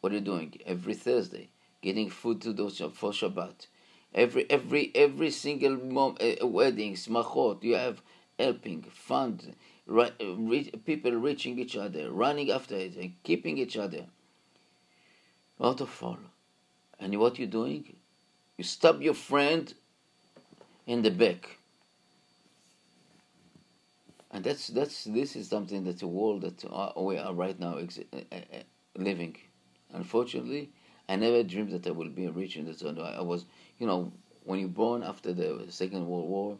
What 0.02 0.12
are 0.12 0.16
you 0.16 0.22
doing 0.22 0.60
every 0.66 0.94
Thursday? 0.94 1.50
Getting 1.82 2.10
food 2.10 2.42
to 2.42 2.54
those 2.54 2.80
for 2.80 3.12
Shabbat 3.12 3.68
Every 4.14 4.50
every 4.50 4.92
every 4.96 5.30
single 5.30 5.78
mom, 5.78 6.18
uh, 6.20 6.46
wedding, 6.48 6.96
smachot, 6.96 7.64
you 7.64 7.76
have 7.76 8.02
helping, 8.40 8.82
fund, 8.82 9.56
right, 9.86 10.14
re- 10.20 10.72
people 10.86 11.12
reaching 11.12 11.60
each 11.60 11.78
other, 11.78 12.12
running 12.12 12.50
after 12.50 12.76
it, 12.76 13.12
keeping 13.24 13.58
each 13.58 13.78
other. 13.78 14.06
Out 15.62 15.82
of 15.82 16.02
all. 16.02 16.18
And 17.00 17.18
what 17.20 17.40
you're 17.40 17.48
doing? 17.48 17.96
You 18.58 18.64
stab 18.64 19.02
your 19.02 19.14
friend 19.14 19.74
in 20.86 21.02
the 21.02 21.12
back. 21.12 21.58
And 24.32 24.44
that's 24.44 24.68
that's 24.68 25.06
this 25.06 25.36
is 25.36 25.48
something 25.48 25.84
that's 25.84 26.04
a 26.04 26.08
world 26.08 26.42
that 26.42 26.64
we 26.98 27.18
are 27.18 27.34
right 27.34 27.60
now 27.60 27.78
ex- 27.78 28.00
uh, 28.00 28.18
uh, 28.32 28.38
living. 28.96 29.36
Unfortunately, 29.92 30.70
I 31.08 31.16
never 31.16 31.42
dreamed 31.42 31.72
that 31.72 31.88
I 31.88 31.92
will 31.92 32.10
be 32.10 32.28
rich 32.28 32.56
in 32.58 32.66
this. 32.66 32.84
I 32.84 33.22
was 33.22 33.46
you 33.80 33.88
know, 33.88 34.12
when 34.44 34.60
you're 34.60 34.68
born 34.68 35.04
after 35.04 35.34
the 35.34 35.66
Second 35.70 36.06
World 36.08 36.28
War, 36.28 36.58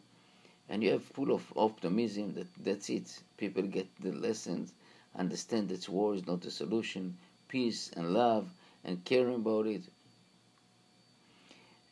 and 0.70 0.82
you 0.82 0.92
have 0.92 1.04
full 1.04 1.32
of 1.32 1.52
optimism 1.56 2.34
that 2.36 2.48
that's 2.64 2.90
it. 2.90 3.20
People 3.38 3.64
get 3.64 3.88
the 4.00 4.12
lessons, 4.12 4.74
understand 5.16 5.70
that 5.70 5.90
war 5.90 6.16
is 6.16 6.26
not 6.26 6.42
the 6.42 6.52
solution, 6.52 7.18
peace 7.48 7.92
and 7.96 8.14
love 8.14 8.50
and 8.84 9.04
caring 9.04 9.36
about 9.36 9.68
it. 9.68 9.84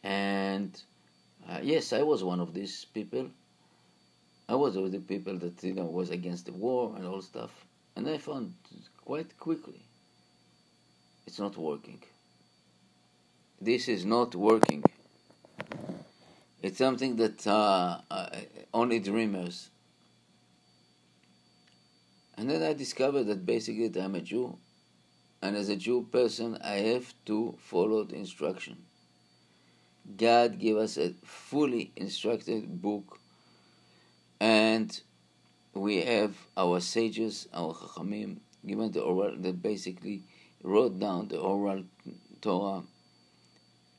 And 0.07 0.71
uh, 1.49 1.59
yes, 1.61 1.91
I 1.91 2.01
was 2.01 2.23
one 2.23 2.39
of 2.39 2.53
these 2.53 2.85
people. 2.85 3.27
I 4.47 4.55
was 4.55 4.77
one 4.77 4.85
of 4.85 4.93
the 4.93 5.01
people 5.01 5.37
that 5.39 5.61
you 5.61 5.73
know 5.73 5.83
was 5.83 6.11
against 6.11 6.45
the 6.45 6.53
war 6.53 6.93
and 6.95 7.05
all 7.05 7.21
stuff, 7.21 7.51
and 7.97 8.07
I 8.07 8.17
found 8.17 8.53
quite 9.03 9.37
quickly 9.37 9.81
it's 11.25 11.39
not 11.39 11.57
working. 11.57 12.01
This 13.59 13.89
is 13.89 14.05
not 14.05 14.33
working. 14.33 14.81
It's 16.63 16.77
something 16.77 17.17
that 17.17 17.45
uh, 17.45 17.99
uh, 18.09 18.29
only 18.73 18.99
dreamers. 18.99 19.69
And 22.37 22.49
then 22.49 22.63
I 22.63 22.71
discovered 22.71 23.25
that 23.25 23.45
basically 23.45 23.91
I'm 24.01 24.15
a 24.15 24.21
Jew, 24.21 24.57
and 25.41 25.57
as 25.57 25.67
a 25.67 25.75
Jew 25.75 26.07
person, 26.09 26.57
I 26.63 26.75
have 26.93 27.13
to 27.25 27.57
follow 27.59 28.05
the 28.05 28.15
instruction. 28.15 28.77
God 30.15 30.59
gave 30.59 30.77
us 30.77 30.97
a 30.97 31.13
fully 31.23 31.91
instructed 31.95 32.81
book, 32.81 33.19
and 34.39 34.99
we 35.73 36.01
have 36.01 36.35
our 36.55 36.79
sages, 36.79 37.47
our 37.53 37.73
chachamim, 37.73 38.37
given 38.65 38.91
the 38.91 39.01
oral 39.01 39.35
that 39.37 39.61
basically 39.61 40.23
wrote 40.63 40.99
down 40.99 41.27
the 41.27 41.39
oral 41.39 41.83
Torah, 42.41 42.83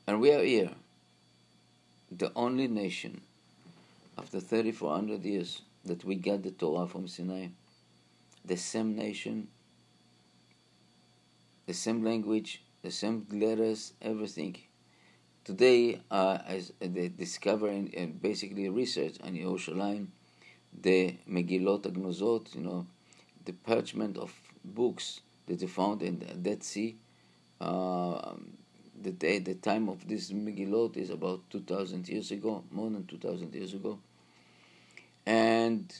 and 0.07 0.19
we 0.19 0.31
are 0.31 0.43
here 0.43 0.71
the 2.11 2.31
only 2.35 2.67
nation 2.67 3.21
after 4.17 4.39
3400 4.39 5.23
years 5.23 5.61
that 5.85 6.03
we 6.03 6.15
got 6.15 6.43
the 6.43 6.51
Torah 6.51 6.87
from 6.87 7.07
Sinai, 7.07 7.47
the 8.43 8.57
same 8.57 8.95
nation, 8.95 9.47
the 11.67 11.73
same 11.73 12.03
language, 12.03 12.63
the 12.81 12.91
same 12.91 13.27
letters, 13.31 13.93
everything. 14.01 14.57
Today, 15.49 15.99
uh, 16.11 16.37
as 16.45 16.73
they 16.79 17.07
discover 17.07 17.69
and 17.69 18.21
basically 18.21 18.69
research 18.69 19.15
on 19.23 19.33
Yerushalayim, 19.33 20.05
the 20.79 21.15
Megillot 21.27 21.91
Agnozot, 21.91 22.53
you 22.53 22.61
know, 22.61 22.85
the 23.45 23.53
parchment 23.53 24.15
of 24.17 24.31
books 24.63 25.21
that 25.47 25.57
they 25.59 25.65
found 25.65 26.03
in 26.03 26.19
the 26.19 26.35
Dead 26.35 26.63
Sea, 26.63 26.95
uh, 27.59 28.33
the 29.01 29.09
day, 29.09 29.39
the 29.39 29.55
time 29.55 29.89
of 29.89 30.07
this 30.07 30.31
Megillot 30.31 30.95
is 30.97 31.09
about 31.09 31.41
2,000 31.49 32.07
years 32.07 32.29
ago, 32.29 32.63
more 32.69 32.91
than 32.91 33.07
2,000 33.07 33.51
years 33.55 33.73
ago. 33.73 33.97
And 35.25 35.91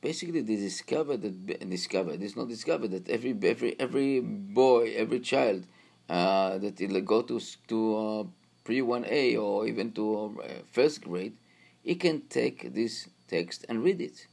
basically, 0.00 0.40
they 0.40 0.56
discovered 0.56 1.20
that 1.20 1.68
discovered 1.68 2.22
it's 2.22 2.36
not 2.36 2.48
discovered 2.48 2.92
that 2.92 3.10
every 3.10 3.36
every 3.42 3.78
every 3.78 4.20
boy, 4.20 4.94
every 4.96 5.20
child 5.20 5.66
uh, 6.08 6.56
that 6.56 7.04
go 7.04 7.20
to 7.20 7.38
to 7.68 7.96
uh, 7.96 8.24
pre 8.64 8.82
one 8.82 9.04
A 9.08 9.36
or 9.36 9.66
even 9.66 9.92
to 9.92 10.40
uh, 10.42 10.48
first 10.72 11.02
grade, 11.02 11.36
he 11.82 11.94
can 11.94 12.22
take 12.22 12.74
this 12.74 13.08
text 13.28 13.64
and 13.68 13.84
read 13.84 14.00
it. 14.00 14.26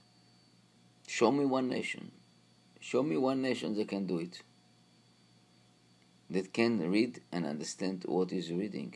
Show 1.08 1.32
me 1.32 1.46
one 1.46 1.68
nation. 1.68 2.12
Show 2.80 3.04
me 3.04 3.18
one 3.18 3.42
nation 3.42 3.76
that 3.76 3.90
can 3.90 4.08
do 4.08 4.18
it 4.18 4.42
that 6.32 6.54
can 6.54 6.90
read 6.90 7.22
and 7.32 7.46
understand 7.46 8.04
what 8.08 8.32
is 8.32 8.52
reading. 8.52 8.96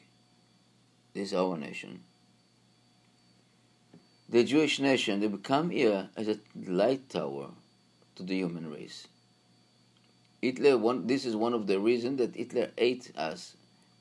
This 1.14 1.30
is 1.30 1.34
our 1.34 1.58
nation. 1.58 2.02
The 4.30 4.44
Jewish 4.44 4.80
nation, 4.80 5.20
they 5.20 5.28
become 5.28 5.70
here 5.70 6.10
as 6.16 6.28
a 6.28 6.40
light 6.56 7.10
tower 7.10 7.50
to 8.16 8.24
the 8.24 8.36
human 8.36 8.72
race. 8.72 9.08
Hitler, 10.42 10.78
one, 10.78 11.08
this 11.08 11.26
is 11.26 11.36
one 11.36 11.54
of 11.54 11.68
the 11.68 11.80
reasons 11.80 12.20
that 12.20 12.36
Hitler 12.36 12.72
ate 12.78 13.12
us, 13.16 13.56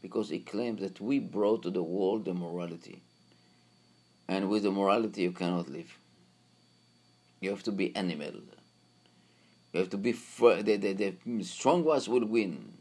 because 0.04 0.28
he 0.28 0.38
claimed 0.38 0.80
that 0.80 1.00
we 1.00 1.18
brought 1.18 1.62
to 1.62 1.70
the 1.70 1.82
world 1.82 2.26
the 2.26 2.34
morality. 2.34 3.00
And 4.28 4.50
with 4.50 4.64
the 4.64 4.70
morality, 4.70 5.22
you 5.22 5.32
cannot 5.32 5.70
live. 5.70 5.96
You 7.40 7.48
have 7.48 7.62
to 7.62 7.72
be 7.72 7.96
animal. 7.96 8.34
You 9.72 9.80
have 9.80 9.88
to 9.88 9.96
be, 9.96 10.12
fr- 10.12 10.60
the, 10.60 10.76
the, 10.76 10.92
the 10.92 11.42
strong 11.42 11.84
ones 11.84 12.06
will 12.06 12.26
win 12.26 12.74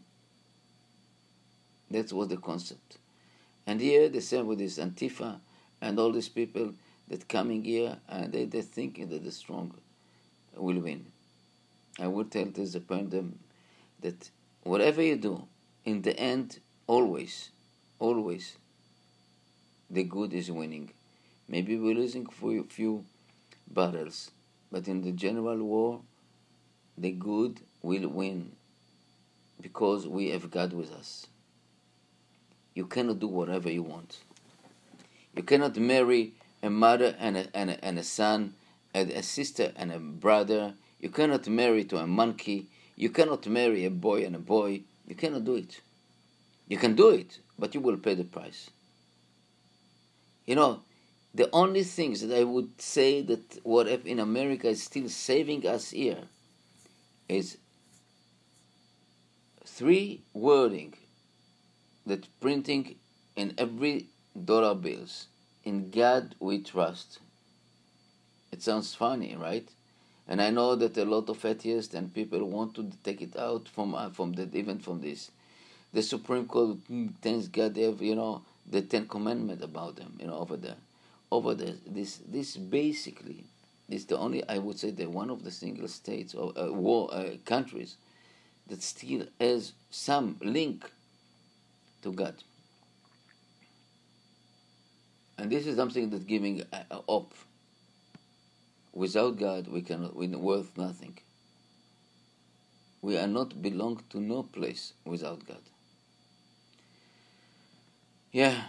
that 1.91 2.11
was 2.11 2.27
the 2.27 2.35
concept. 2.35 2.97
And 3.65 3.79
here 3.79 4.09
the 4.09 4.19
same 4.19 4.45
with 4.45 4.59
this 4.59 4.77
Antifa 4.77 5.39
and 5.79 5.97
all 5.97 6.11
these 6.11 6.27
people 6.27 6.73
that 7.07 7.29
coming 7.29 7.63
here 7.63 7.99
and 8.09 8.33
they, 8.33 8.43
they're 8.43 8.63
thinking 8.63 9.07
that 9.11 9.23
the 9.23 9.31
strong 9.31 9.73
will 10.57 10.81
win. 10.81 11.05
I 11.97 12.07
will 12.07 12.25
tell 12.25 12.47
this 12.47 12.75
upon 12.75 13.11
them 13.11 13.39
that 14.01 14.29
whatever 14.63 15.01
you 15.01 15.15
do, 15.15 15.47
in 15.85 16.01
the 16.01 16.19
end, 16.19 16.59
always, 16.95 17.49
always, 17.99 18.45
the 19.89 20.03
good 20.03 20.33
is 20.33 20.49
winning. 20.51 20.89
Maybe 21.47 21.77
we're 21.77 21.95
losing 21.95 22.25
for 22.25 22.51
a 22.57 22.63
few 22.63 23.05
battles, 23.67 24.31
but 24.71 24.87
in 24.87 25.01
the 25.01 25.11
general 25.11 25.59
war, 25.73 26.01
the 26.97 27.11
good 27.11 27.59
will 27.81 28.07
win 28.07 28.51
because 29.61 30.07
we 30.07 30.29
have 30.29 30.51
God 30.51 30.73
with 30.73 30.91
us 30.91 31.27
you 32.73 32.85
cannot 32.85 33.19
do 33.19 33.27
whatever 33.27 33.69
you 33.69 33.83
want. 33.83 34.19
You 35.35 35.43
cannot 35.43 35.77
marry 35.77 36.33
a 36.61 36.69
mother 36.69 37.15
and 37.19 37.37
a, 37.37 37.47
and 37.55 37.69
a, 37.71 37.85
and 37.85 37.99
a 37.99 38.03
son 38.03 38.53
a, 38.95 39.01
a 39.01 39.23
sister 39.23 39.71
and 39.75 39.91
a 39.91 39.99
brother. 39.99 40.73
You 40.99 41.09
cannot 41.09 41.47
marry 41.47 41.83
to 41.85 41.97
a 41.97 42.07
monkey. 42.07 42.67
You 42.95 43.09
cannot 43.09 43.45
marry 43.47 43.85
a 43.85 43.91
boy 43.91 44.25
and 44.25 44.35
a 44.35 44.39
boy. 44.39 44.81
You 45.07 45.15
cannot 45.15 45.45
do 45.45 45.55
it. 45.55 45.81
You 46.67 46.77
can 46.77 46.95
do 46.95 47.09
it, 47.09 47.39
but 47.57 47.73
you 47.73 47.81
will 47.81 47.97
pay 47.97 48.15
the 48.15 48.23
price. 48.23 48.69
You 50.45 50.55
know, 50.55 50.81
the 51.33 51.49
only 51.51 51.83
things 51.83 52.21
that 52.21 52.37
I 52.37 52.43
would 52.43 52.81
say 52.81 53.21
that 53.21 53.59
what 53.63 53.87
in 53.87 54.19
America 54.19 54.67
is 54.69 54.83
still 54.83 55.09
saving 55.09 55.65
us 55.67 55.91
here 55.91 56.23
is 57.27 57.57
three 59.65 60.21
wording 60.33 60.93
that 62.05 62.27
printing 62.39 62.95
in 63.35 63.53
every 63.57 64.07
dollar 64.45 64.75
bills. 64.75 65.27
In 65.63 65.89
God 65.89 66.35
we 66.39 66.59
trust. 66.59 67.19
It 68.51 68.61
sounds 68.61 68.93
funny, 68.93 69.35
right? 69.35 69.67
And 70.27 70.41
I 70.41 70.51
know 70.51 70.75
that 70.75 70.97
a 70.97 71.05
lot 71.05 71.29
of 71.29 71.43
atheists 71.43 71.93
and 71.93 72.13
people 72.13 72.43
want 72.43 72.75
to 72.75 72.91
take 73.03 73.21
it 73.21 73.35
out 73.37 73.67
from 73.67 73.95
uh, 73.95 74.09
from 74.09 74.33
the 74.33 74.49
even 74.53 74.79
from 74.79 75.01
this. 75.01 75.31
The 75.93 76.01
Supreme 76.01 76.47
Court, 76.47 76.77
thanks 77.21 77.47
God, 77.47 77.75
they 77.75 77.83
have 77.83 78.01
you 78.01 78.15
know 78.15 78.41
the 78.69 78.81
Ten 78.81 79.07
Commandment 79.07 79.63
about 79.63 79.95
them, 79.95 80.17
you 80.19 80.25
know, 80.25 80.37
over 80.37 80.57
there, 80.57 80.77
over 81.31 81.53
there. 81.53 81.75
This 81.85 82.19
this 82.27 82.57
basically 82.57 83.43
is 83.89 84.05
the 84.05 84.17
only 84.17 84.47
I 84.49 84.57
would 84.57 84.79
say 84.79 84.89
that 84.89 85.09
one 85.09 85.29
of 85.29 85.43
the 85.43 85.51
single 85.51 85.87
states 85.87 86.33
or 86.33 86.51
uh, 86.57 86.71
war 86.71 87.13
uh, 87.13 87.37
countries 87.45 87.97
that 88.67 88.81
still 88.81 89.27
has 89.39 89.73
some 89.91 90.37
link 90.41 90.89
to 92.01 92.11
God. 92.11 92.35
And 95.37 95.51
this 95.51 95.67
is 95.67 95.75
something 95.75 96.09
that's 96.09 96.23
giving 96.23 96.63
uh, 96.71 96.83
hope. 97.07 97.33
Without 98.93 99.37
God, 99.37 99.67
we 99.67 99.81
cannot. 99.81 100.15
We're 100.15 100.37
worth 100.37 100.77
nothing. 100.77 101.17
We 103.01 103.17
are 103.17 103.27
not 103.27 103.61
belong 103.61 104.01
to 104.11 104.19
no 104.19 104.43
place 104.43 104.93
without 105.03 105.45
God. 105.45 105.61
Yeah, 108.33 108.63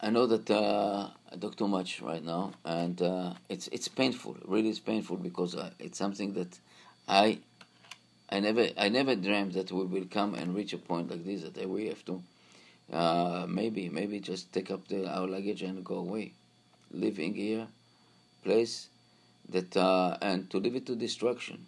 I 0.00 0.10
know 0.10 0.26
that 0.26 0.50
uh, 0.50 1.10
I 1.32 1.36
talk 1.36 1.56
too 1.56 1.68
much 1.68 2.00
right 2.00 2.24
now, 2.24 2.52
and 2.64 3.00
uh, 3.02 3.34
it's 3.48 3.68
it's 3.68 3.88
painful. 3.88 4.36
Really, 4.44 4.68
it's 4.70 4.78
painful 4.92 5.16
because 5.16 5.54
uh, 5.56 5.70
it's 5.78 5.98
something 5.98 6.32
that 6.34 6.58
I 7.08 7.38
I 8.30 8.40
never 8.40 8.68
I 8.78 8.88
never 8.90 9.14
dreamed 9.16 9.52
that 9.54 9.72
we 9.72 9.84
will 9.86 10.06
come 10.06 10.34
and 10.34 10.54
reach 10.56 10.72
a 10.74 10.78
point 10.78 11.10
like 11.10 11.24
this 11.24 11.42
that 11.42 11.68
we 11.68 11.86
have 11.88 12.04
to 12.06 12.22
uh, 12.92 13.46
maybe 13.48 13.88
maybe 13.90 14.20
just 14.20 14.52
take 14.52 14.70
up 14.70 14.88
the, 14.88 15.08
our 15.08 15.26
luggage 15.28 15.62
and 15.62 15.84
go 15.84 15.96
away, 15.96 16.32
living 16.92 17.34
here, 17.34 17.68
place 18.44 18.88
that 19.50 19.76
uh, 19.76 20.18
and 20.22 20.50
to 20.50 20.58
leave 20.60 20.76
it 20.76 20.86
to 20.86 20.96
destruction. 20.96 21.66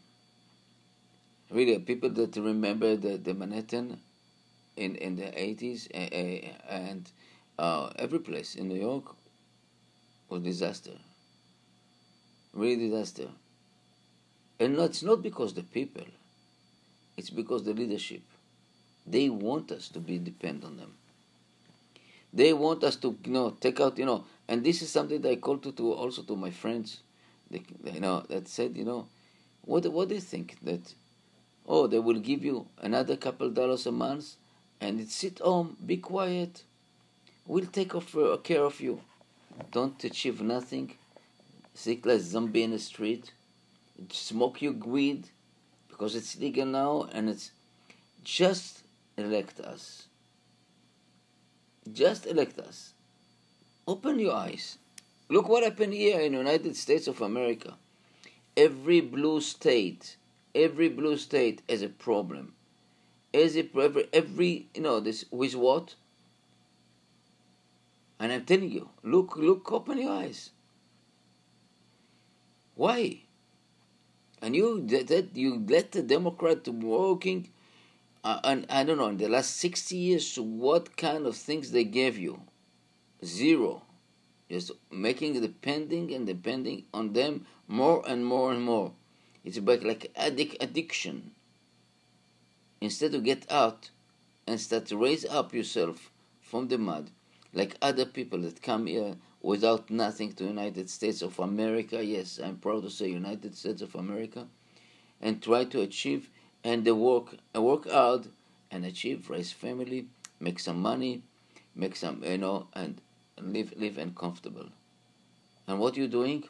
Really, 1.50 1.78
people 1.80 2.08
that 2.10 2.34
remember 2.36 2.96
the, 2.96 3.18
the 3.18 3.34
Manhattan 3.34 4.00
in 4.76 4.96
in 4.96 5.16
the 5.16 5.40
eighties 5.40 5.88
and 5.92 7.10
uh, 7.58 7.90
every 7.96 8.18
place 8.20 8.54
in 8.54 8.68
New 8.68 8.80
York 8.80 9.14
was 10.28 10.42
disaster. 10.42 10.92
Really 12.54 12.88
disaster. 12.88 13.28
And 14.58 14.78
it's 14.78 15.02
not 15.02 15.22
because 15.22 15.54
the 15.54 15.62
people 15.62 16.06
it's 17.16 17.30
because 17.30 17.64
the 17.64 17.74
leadership. 17.74 18.22
They 19.06 19.28
want 19.28 19.72
us 19.72 19.88
to 19.88 20.00
be 20.00 20.18
dependent 20.18 20.64
on 20.64 20.76
them. 20.76 20.94
They 22.32 22.52
want 22.52 22.84
us 22.84 22.96
to, 22.96 23.18
you 23.24 23.32
know, 23.32 23.50
take 23.60 23.80
out, 23.80 23.98
you 23.98 24.06
know, 24.06 24.24
and 24.48 24.62
this 24.64 24.82
is 24.82 24.90
something 24.90 25.20
that 25.20 25.30
I 25.30 25.36
called 25.36 25.62
to, 25.64 25.72
to 25.72 25.92
also 25.92 26.22
to 26.22 26.36
my 26.36 26.50
friends, 26.50 27.00
you 27.50 28.00
know, 28.00 28.24
that 28.28 28.46
said, 28.46 28.76
you 28.76 28.84
know, 28.84 29.08
what 29.62 29.84
what 29.92 30.08
do 30.08 30.14
you 30.14 30.20
think 30.20 30.56
that, 30.62 30.94
oh, 31.66 31.86
they 31.88 31.98
will 31.98 32.20
give 32.20 32.44
you 32.44 32.68
another 32.78 33.16
couple 33.16 33.50
dollars 33.50 33.86
a 33.86 33.92
month, 33.92 34.36
and 34.80 35.00
it 35.00 35.10
sit 35.10 35.38
home, 35.38 35.76
be 35.84 35.96
quiet, 35.96 36.64
we'll 37.46 37.66
take 37.66 37.94
off, 37.94 38.16
uh, 38.16 38.36
care 38.38 38.62
of 38.62 38.80
you, 38.80 39.00
don't 39.70 40.02
achieve 40.04 40.40
nothing, 40.40 40.94
sick 41.74 42.06
like 42.06 42.20
zombie 42.20 42.62
in 42.62 42.70
the 42.70 42.78
street, 42.78 43.32
smoke 44.10 44.62
your 44.62 44.72
weed, 44.72 45.28
because 45.88 46.14
it's 46.14 46.38
legal 46.38 46.66
now 46.66 47.08
and 47.12 47.28
it's 47.28 47.52
just 48.24 48.82
elect 49.16 49.60
us. 49.60 50.06
Just 51.92 52.26
elect 52.26 52.58
us. 52.58 52.92
Open 53.86 54.18
your 54.18 54.34
eyes. 54.34 54.78
Look 55.28 55.48
what 55.48 55.62
happened 55.62 55.94
here 55.94 56.20
in 56.20 56.32
the 56.32 56.38
United 56.38 56.76
States 56.76 57.06
of 57.06 57.20
America. 57.20 57.74
Every 58.56 59.00
blue 59.00 59.40
state, 59.40 60.16
every 60.54 60.88
blue 60.88 61.16
state 61.16 61.62
has 61.68 61.82
a 61.82 61.88
problem. 61.88 62.54
Is 63.32 63.56
it 63.56 63.76
every, 63.76 64.08
every 64.12 64.68
you 64.74 64.82
know 64.82 65.00
this 65.00 65.24
with 65.30 65.54
what? 65.54 65.94
And 68.18 68.32
I'm 68.32 68.44
telling 68.44 68.70
you, 68.70 68.90
look, 69.02 69.36
look, 69.36 69.72
open 69.72 69.98
your 69.98 70.12
eyes. 70.12 70.50
Why? 72.74 73.22
and 74.42 74.56
you 74.56 74.80
that 74.86 75.30
you 75.34 75.64
let 75.68 75.92
the 75.92 76.02
Democrat 76.02 76.66
working, 76.68 77.48
uh, 78.24 78.40
and 78.44 78.66
I 78.70 78.84
don't 78.84 78.98
know 78.98 79.08
in 79.08 79.18
the 79.18 79.28
last 79.28 79.56
sixty 79.56 79.96
years 79.96 80.38
what 80.38 80.96
kind 80.96 81.26
of 81.26 81.36
things 81.36 81.70
they 81.70 81.84
gave 81.84 82.18
you, 82.18 82.42
zero, 83.24 83.82
just 84.50 84.72
making 84.90 85.40
depending 85.40 86.12
and 86.14 86.26
depending 86.26 86.84
on 86.94 87.12
them 87.12 87.46
more 87.68 88.02
and 88.08 88.24
more 88.26 88.52
and 88.52 88.62
more. 88.62 88.92
It's 89.44 89.58
about 89.58 89.84
like 89.84 90.12
addic- 90.14 90.56
addiction. 90.60 91.32
Instead 92.80 93.12
to 93.12 93.20
get 93.20 93.50
out 93.50 93.90
and 94.46 94.60
start 94.60 94.86
to 94.86 94.96
raise 94.96 95.24
up 95.26 95.52
yourself 95.52 96.10
from 96.40 96.68
the 96.68 96.78
mud, 96.78 97.10
like 97.52 97.76
other 97.82 98.06
people 98.06 98.40
that 98.40 98.62
come 98.62 98.86
here 98.86 99.16
without 99.42 99.90
nothing 99.90 100.32
to 100.32 100.44
United 100.44 100.88
States 100.88 101.22
of 101.22 101.38
America. 101.38 102.04
Yes, 102.04 102.40
I'm 102.42 102.56
proud 102.56 102.82
to 102.82 102.90
say 102.90 103.08
United 103.08 103.56
States 103.56 103.82
of 103.82 103.94
America, 103.94 104.46
and 105.20 105.42
try 105.42 105.64
to 105.64 105.80
achieve 105.80 106.30
and 106.62 106.84
the 106.84 106.94
work 106.94 107.36
work 107.54 107.88
hard 107.88 108.28
and 108.70 108.84
achieve, 108.84 109.30
raise 109.30 109.52
family, 109.52 110.06
make 110.38 110.58
some 110.58 110.80
money, 110.80 111.22
make 111.74 111.96
some 111.96 112.22
you 112.24 112.38
know, 112.38 112.66
and 112.74 113.00
live 113.38 113.72
live 113.76 113.98
and 113.98 114.14
comfortable. 114.14 114.68
And 115.66 115.78
what 115.78 115.96
you 115.96 116.08
doing? 116.08 116.44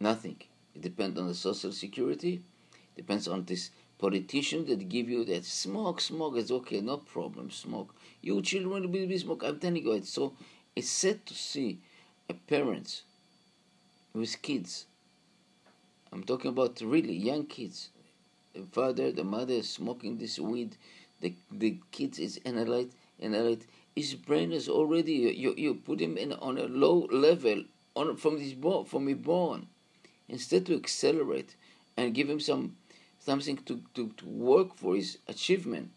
Nothing. 0.00 0.36
It 0.74 0.82
depends 0.82 1.18
on 1.18 1.28
the 1.28 1.34
social 1.34 1.72
security. 1.72 2.42
Depends 2.96 3.28
on 3.28 3.44
this 3.44 3.70
politician 4.04 4.66
that 4.66 4.86
give 4.90 5.08
you 5.08 5.24
that 5.24 5.46
smoke, 5.46 5.98
smoke 5.98 6.36
is 6.36 6.50
okay, 6.52 6.82
no 6.82 6.98
problem, 6.98 7.50
smoke. 7.50 7.94
You 8.20 8.42
children 8.42 8.92
will 8.92 9.06
be 9.06 9.16
smoke. 9.16 9.42
I'm 9.42 9.58
telling 9.58 9.82
you, 9.82 9.92
it's 9.92 10.10
so 10.10 10.34
it's 10.76 10.90
sad 10.90 11.24
to 11.24 11.32
see 11.32 11.78
a 12.28 12.34
parent 12.34 13.00
with 14.12 14.42
kids. 14.42 14.84
I'm 16.12 16.22
talking 16.22 16.50
about 16.50 16.82
really 16.82 17.14
young 17.14 17.46
kids. 17.46 17.88
The 18.52 18.66
father, 18.72 19.10
the 19.10 19.24
mother 19.24 19.54
is 19.54 19.70
smoking 19.70 20.18
this 20.18 20.38
weed. 20.38 20.76
The 21.22 21.32
the 21.50 21.78
kids 21.90 22.18
is 22.18 22.38
analyte, 22.44 22.92
analyte. 23.22 23.62
His 23.96 24.14
brain 24.14 24.52
is 24.52 24.68
already 24.68 25.14
you, 25.44 25.54
you 25.56 25.76
put 25.76 25.98
him 25.98 26.18
in 26.18 26.34
on 26.34 26.58
a 26.58 26.66
low 26.66 27.08
level 27.10 27.64
on 27.96 28.18
from 28.18 28.38
his 28.38 28.52
born 28.52 28.84
from 28.84 29.06
his 29.06 29.16
born. 29.16 29.68
Instead 30.28 30.66
to 30.66 30.76
accelerate 30.76 31.56
and 31.96 32.14
give 32.14 32.28
him 32.28 32.40
some 32.40 32.76
something 33.24 33.56
to, 33.56 33.80
to, 33.94 34.12
to 34.16 34.26
work 34.26 34.74
for 34.74 34.94
his 34.94 35.18
achievement. 35.26 35.90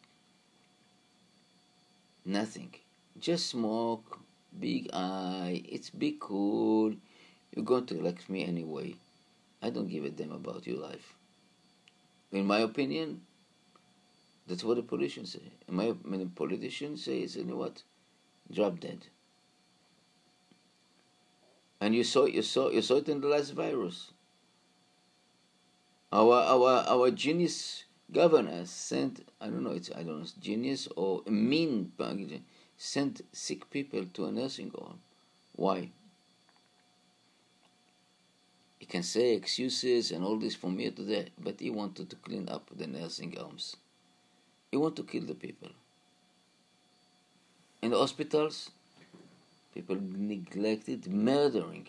Nothing. 2.25 2.73
Just 3.19 3.47
smoke, 3.47 4.19
big 4.57 4.89
eye, 4.93 5.61
it's 5.67 5.89
be 5.89 6.17
cool. 6.19 6.93
You're 7.53 7.65
going 7.65 7.85
to 7.87 7.99
elect 7.99 8.29
me 8.29 8.45
anyway. 8.45 8.95
I 9.61 9.69
don't 9.71 9.87
give 9.89 10.05
a 10.05 10.09
damn 10.09 10.31
about 10.31 10.67
your 10.67 10.77
life. 10.77 11.15
In 12.31 12.45
my 12.45 12.59
opinion, 12.59 13.21
that's 14.47 14.63
what 14.63 14.77
the 14.77 14.83
politicians 14.83 15.33
say. 15.33 15.51
In 15.67 15.75
my 15.75 15.85
opinion, 15.85 16.19
the 16.19 16.35
politicians 16.35 17.03
say, 17.03 17.19
you 17.19 17.43
know 17.43 17.55
what? 17.55 17.81
Drop 18.51 18.79
dead. 18.79 19.07
And 21.81 21.93
you 21.93 22.03
saw 22.03 22.25
you 22.25 22.41
saw 22.41 22.69
you 22.69 22.81
saw 22.81 22.95
it 22.97 23.09
in 23.09 23.21
the 23.21 23.27
last 23.27 23.51
virus. 23.51 24.11
Our 26.11 26.35
our 26.35 26.85
our 26.87 27.11
genius 27.11 27.83
governor 28.11 28.65
sent 28.65 29.27
I 29.41 29.47
don't 29.47 29.63
know 29.63 29.71
it's 29.71 29.91
I 29.91 30.03
don't 30.03 30.19
know 30.19 30.25
genius 30.39 30.87
or 30.95 31.21
mean 31.27 31.91
sent 32.77 33.21
sick 33.33 33.69
people 33.69 34.05
to 34.13 34.25
a 34.25 34.31
nursing 34.31 34.71
home. 34.71 34.99
Why? 35.55 35.89
He 38.79 38.85
can 38.85 39.03
say 39.03 39.33
excuses 39.33 40.11
and 40.11 40.23
all 40.23 40.37
this 40.37 40.55
from 40.55 40.77
here 40.77 40.91
to 40.91 41.03
there, 41.03 41.25
but 41.37 41.59
he 41.59 41.69
wanted 41.69 42.09
to 42.11 42.15
clean 42.15 42.47
up 42.47 42.69
the 42.73 42.87
nursing 42.87 43.35
homes. 43.35 43.75
He 44.71 44.77
wanted 44.77 44.97
to 44.97 45.11
kill 45.11 45.25
the 45.25 45.35
people. 45.35 45.69
In 47.81 47.91
the 47.91 47.97
hospitals, 47.97 48.71
people 49.73 49.97
neglected 49.99 51.07
murdering 51.07 51.87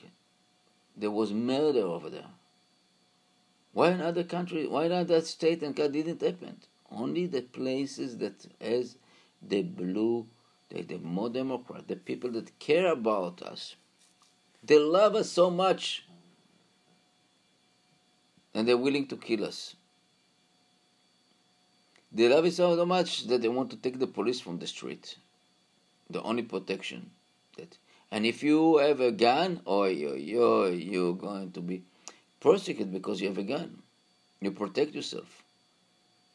there 0.99 1.11
was 1.11 1.33
murder 1.33 1.83
over 1.83 2.11
there. 2.11 2.27
Why 3.79 3.93
in 3.93 4.01
other 4.01 4.25
countries, 4.25 4.69
why 4.69 4.89
not 4.89 5.07
that 5.07 5.25
state 5.25 5.63
and 5.63 5.73
God 5.73 5.93
didn't 5.93 6.21
happen? 6.21 6.57
Only 6.91 7.27
the 7.27 7.43
places 7.43 8.19
that 8.19 8.45
has 8.61 8.97
the 9.41 9.63
blue, 9.63 10.27
the, 10.69 10.83
the 10.83 10.99
more 10.99 11.31
Democrat, 11.31 11.87
the 11.87 11.95
people 11.95 12.33
that 12.33 12.59
care 12.59 12.91
about 12.91 13.41
us. 13.41 13.77
They 14.65 14.81
love 14.81 15.15
us 15.15 15.31
so 15.31 15.49
much 15.49 16.05
and 18.53 18.67
they're 18.67 18.77
willing 18.77 19.07
to 19.07 19.17
kill 19.17 19.45
us. 19.45 19.77
They 22.11 22.29
love 22.29 22.47
us 22.47 22.57
so 22.57 22.85
much 22.85 23.29
that 23.29 23.43
they 23.43 23.49
want 23.49 23.71
to 23.71 23.77
take 23.77 24.01
the 24.01 24.09
police 24.09 24.41
from 24.41 24.59
the 24.59 24.67
street. 24.67 25.15
The 26.11 26.21
only 26.23 26.43
protection 26.43 27.11
that 27.57 27.79
and 28.11 28.27
if 28.27 28.43
you 28.43 28.79
have 28.79 28.99
a 29.01 29.13
gun 29.13 29.61
or 29.65 29.89
you 29.89 30.17
you 30.17 30.67
you're 30.67 31.15
going 31.15 31.53
to 31.53 31.61
be 31.61 31.85
prosecuted 32.41 32.93
because 32.93 33.21
you 33.21 33.29
have 33.29 33.39
a 33.39 33.43
gun. 33.43 33.83
You 34.41 34.53
protect 34.53 34.95
yourself. 34.95 35.43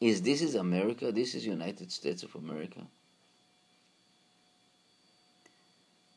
Is 0.00 0.22
this 0.22 0.42
is 0.42 0.54
America? 0.54 1.10
This 1.12 1.34
is 1.34 1.46
United 1.46 1.90
States 1.90 2.22
of 2.22 2.34
America. 2.34 2.80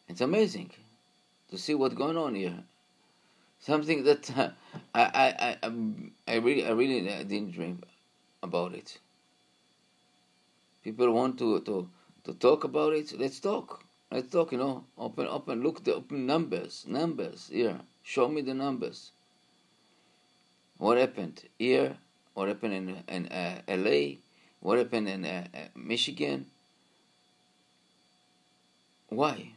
It's 0.09 0.21
amazing 0.21 0.71
to 1.49 1.57
see 1.57 1.75
what's 1.75 1.95
going 1.95 2.17
on 2.17 2.35
here. 2.35 2.63
Something 3.59 4.03
that 4.03 4.37
uh, 4.37 4.49
I, 4.95 5.03
I, 5.03 5.57
I, 5.63 5.71
I 6.27 6.35
really, 6.37 6.65
I 6.65 6.71
really 6.71 7.01
didn't 7.01 7.51
dream 7.51 7.81
about 8.43 8.73
it. 8.73 8.97
People 10.83 11.11
want 11.11 11.37
to, 11.39 11.59
to, 11.61 11.89
to 12.23 12.33
talk 12.33 12.63
about 12.63 12.93
it. 12.93 13.17
Let's 13.19 13.39
talk. 13.39 13.83
Let's 14.11 14.29
talk. 14.31 14.51
You 14.51 14.57
know, 14.57 14.83
open, 14.97 15.27
open. 15.27 15.61
Look 15.61 15.83
the 15.83 15.95
open 15.95 16.25
numbers, 16.25 16.85
numbers 16.87 17.49
here. 17.51 17.79
Show 18.03 18.29
me 18.29 18.41
the 18.41 18.53
numbers. 18.53 19.11
What 20.77 20.97
happened 20.97 21.43
here? 21.57 21.97
What 22.33 22.47
happened 22.49 22.73
in 22.73 23.03
in 23.07 23.27
uh, 23.27 23.61
L.A.? 23.67 24.19
What 24.59 24.77
happened 24.77 25.09
in 25.09 25.25
uh, 25.25 25.47
uh, 25.53 25.57
Michigan? 25.75 26.45
Why? 29.09 29.53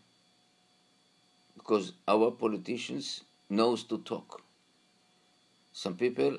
Because 1.56 1.92
our 2.06 2.30
politicians 2.30 3.22
knows 3.48 3.84
to 3.84 3.98
talk. 3.98 4.42
Some 5.72 5.96
people, 5.96 6.38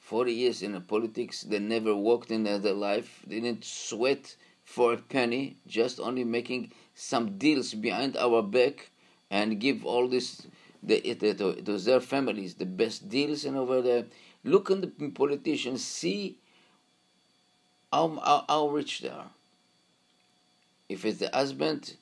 40 0.00 0.32
years 0.32 0.62
in 0.62 0.80
politics, 0.82 1.42
they 1.42 1.58
never 1.58 1.94
worked 1.94 2.30
in 2.30 2.44
their 2.44 2.58
life, 2.58 3.22
they 3.26 3.40
didn't 3.40 3.64
sweat 3.64 4.36
for 4.64 4.92
a 4.92 4.96
penny, 4.96 5.56
just 5.66 5.98
only 6.00 6.24
making 6.24 6.72
some 6.94 7.38
deals 7.38 7.74
behind 7.74 8.16
our 8.16 8.42
back 8.42 8.90
and 9.30 9.60
give 9.60 9.84
all 9.84 10.08
this 10.08 10.46
the, 10.82 11.12
the, 11.14 11.34
to 11.34 11.78
their 11.78 12.00
families 12.00 12.54
the 12.54 12.66
best 12.66 13.08
deals 13.08 13.44
and 13.44 13.56
over 13.56 13.82
there. 13.82 14.04
Look 14.44 14.70
at 14.70 14.82
the 14.98 15.08
politicians, 15.10 15.84
see 15.84 16.38
how, 17.92 18.20
how, 18.24 18.44
how 18.48 18.68
rich 18.68 19.00
they 19.00 19.08
are. 19.08 19.30
If 20.88 21.04
it's 21.04 21.18
the 21.18 21.30
husband 21.32 21.94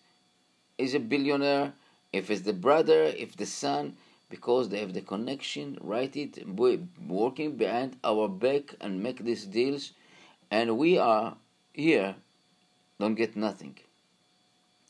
is 0.79 0.95
a 0.95 1.01
billionaire, 1.01 1.73
if 2.13 2.31
it's 2.31 2.43
the 2.43 2.53
brother, 2.53 3.03
if 3.03 3.37
the 3.37 3.47
son, 3.47 3.97
because 4.29 4.69
they 4.69 4.81
have 4.81 4.93
the 4.93 5.01
connection, 5.01 5.79
write 5.81 6.17
it, 6.17 6.47
working 7.09 7.57
behind 7.57 7.97
our 8.05 8.29
back 8.29 8.75
and 8.81 9.03
make 9.03 9.25
these 9.25 9.45
deals, 9.47 9.93
and 10.51 10.79
we 10.79 10.99
are 10.99 11.37
here, 11.73 12.17
don't 12.99 13.15
get 13.15 13.37
nothing. 13.37 13.77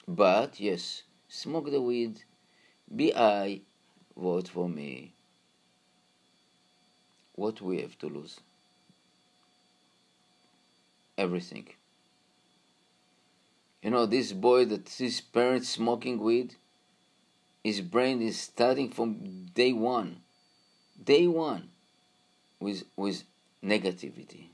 But 0.07 0.61
yes, 0.61 1.03
smoke 1.29 1.71
the 1.71 1.81
weed, 1.81 2.23
BI, 2.89 3.61
vote 4.17 4.49
for 4.49 4.69
me. 4.69 5.13
What 7.35 7.61
we 7.61 7.81
have 7.83 7.99
to 7.99 8.09
lose? 8.09 8.41
Everything. 11.19 11.69
You 13.83 13.91
know, 13.91 14.07
this 14.07 14.33
boy 14.33 14.65
that 14.67 14.89
his 14.89 15.21
parents 15.21 15.69
smoking 15.69 16.19
weed, 16.19 16.57
his 17.63 17.81
brain 17.81 18.23
is 18.23 18.41
starting 18.41 18.91
from 18.91 19.47
day 19.55 19.73
one, 19.73 20.21
day 21.03 21.27
one, 21.27 21.69
with 22.59 22.85
with 22.97 23.23
negativity. 23.63 24.47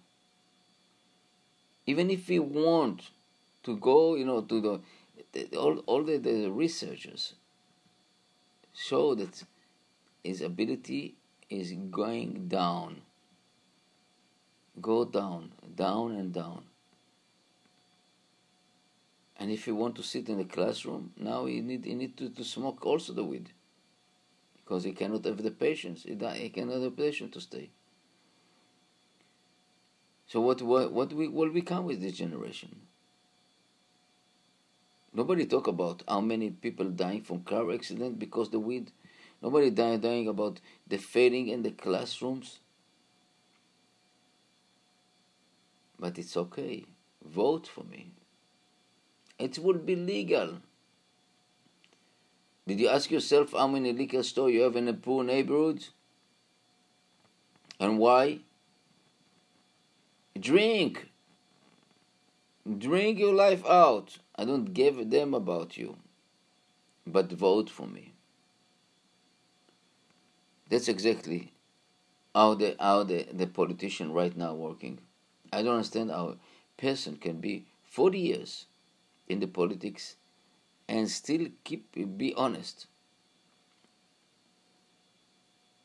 Even 1.87 2.11
if 2.11 2.29
he 2.29 2.39
want 2.39 3.11
to 3.63 3.77
go, 3.77 4.15
you 4.17 4.25
know, 4.25 4.43
to 4.43 4.61
the 4.61 5.57
all 5.57 5.79
all 5.87 6.03
the, 6.03 6.19
the 6.19 6.51
researchers 6.51 7.35
show 8.75 9.15
that 9.15 9.43
his 10.23 10.41
ability 10.41 11.17
is 11.51 11.73
going 11.91 12.49
down. 12.49 13.03
Go 14.81 15.05
down, 15.05 15.53
down 15.75 16.13
and 16.13 16.33
down. 16.33 16.65
And 19.37 19.51
if 19.51 19.67
you 19.67 19.75
want 19.75 19.97
to 19.97 20.03
sit 20.03 20.29
in 20.29 20.39
the 20.39 20.45
classroom, 20.45 21.13
now 21.17 21.47
you 21.47 21.63
need, 21.63 21.85
you 21.85 21.97
need 21.97 22.17
to, 22.19 22.31
to 22.31 22.45
smoke 22.45 22.87
also 22.87 23.13
the 23.13 23.25
weed. 23.25 23.51
Because 24.57 24.85
he 24.85 24.93
cannot 24.93 25.25
have 25.25 25.43
the 25.43 25.51
patience. 25.51 26.05
He, 26.05 26.17
he 26.37 26.49
cannot 26.49 26.75
have 26.75 26.83
the 26.83 26.91
patience 26.91 27.35
to 27.35 27.41
stay. 27.41 27.71
So 30.27 30.41
what, 30.41 30.63
what, 30.63 30.93
what 30.93 31.13
we, 31.13 31.29
will 31.29 31.51
become 31.51 31.85
with 31.85 32.01
this 32.01 32.13
generation? 32.13 32.83
Nobody 35.13 35.45
talk 35.45 35.67
about 35.67 36.03
how 36.09 36.21
many 36.21 36.51
people 36.51 36.87
dying 36.87 37.23
from 37.23 37.43
car 37.43 37.71
accident 37.73 38.19
because 38.19 38.51
the 38.51 38.59
weed. 38.59 38.93
Nobody 39.43 39.71
dying, 39.71 40.29
about 40.29 40.61
the 40.87 40.99
failing 40.99 41.49
in 41.49 41.63
the 41.63 41.73
classrooms. 41.73 42.61
But 45.99 46.19
it's 46.19 46.37
okay. 46.37 46.85
Vote 47.25 47.67
for 47.67 47.85
me. 47.85 48.13
It 49.39 49.59
will 49.59 49.79
be 49.79 49.97
legal. 49.97 50.59
Did 52.67 52.79
you 52.79 52.89
ask 52.89 53.11
yourself 53.11 53.53
how 53.53 53.67
many 53.67 53.93
liquor 53.93 54.23
stores 54.23 54.53
you 54.53 54.63
have 54.63 54.77
in 54.77 54.87
a 54.87 54.93
poor 54.93 55.25
neighborhood? 55.25 55.85
And 57.81 57.99
why? 57.99 58.41
Drink. 60.39 61.09
Drink 62.79 63.19
your 63.19 63.35
life 63.35 63.67
out. 63.67 64.19
I 64.37 64.45
don't 64.45 64.73
give 64.73 64.99
a 64.99 65.05
damn 65.05 65.35
about 65.35 65.77
you. 65.77 65.97
But 67.05 67.33
vote 67.33 67.69
for 67.69 67.89
me. 67.89 68.13
That's 70.73 70.89
exactly 70.89 71.53
how 72.35 72.55
the 72.55 72.77
how 72.81 73.03
the, 73.03 73.27
the 73.31 73.47
politician 73.47 74.11
right 74.11 74.35
now 74.35 74.55
working. 74.55 75.01
I 75.53 75.61
don't 75.63 75.75
understand 75.75 76.11
how 76.11 76.29
a 76.29 76.37
person 76.81 77.19
can 77.19 77.41
be 77.41 77.67
40 77.85 78.19
years 78.19 78.65
in 79.29 79.41
the 79.41 79.47
politics 79.47 80.17
and 80.89 81.11
still 81.11 81.49
keep 81.65 81.95
be 82.17 82.33
honest. 82.39 82.87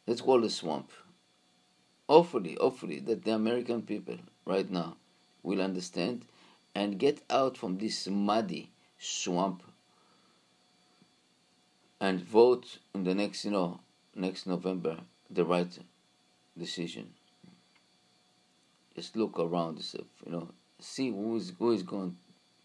Let's 0.08 0.22
call 0.22 0.40
the 0.40 0.50
swamp. 0.50 0.94
Hopefully, 2.08 2.58
hopefully 2.58 3.02
that 3.02 3.26
the 3.26 3.34
American 3.34 3.82
people 3.82 4.20
right 4.46 4.72
now 4.72 4.96
will 5.44 5.62
understand 5.62 6.24
and 6.74 6.98
get 6.98 7.22
out 7.30 7.58
from 7.58 7.78
this 7.78 8.08
muddy 8.08 8.70
swamp 8.98 9.64
and 12.00 12.22
vote 12.22 12.78
in 12.96 13.04
the 13.04 13.14
next, 13.14 13.44
you 13.44 13.52
know, 13.52 13.82
next 14.18 14.48
November 14.48 14.98
the 15.30 15.46
right 15.46 15.78
decision. 16.58 17.14
Just 18.96 19.16
look 19.16 19.40
around 19.40 19.78
yourself, 19.78 20.08
you 20.26 20.32
know, 20.32 20.50
see 20.80 21.12
who 21.12 21.36
is 21.36 21.54
who 21.60 21.72
is 21.72 21.84
going 21.84 22.18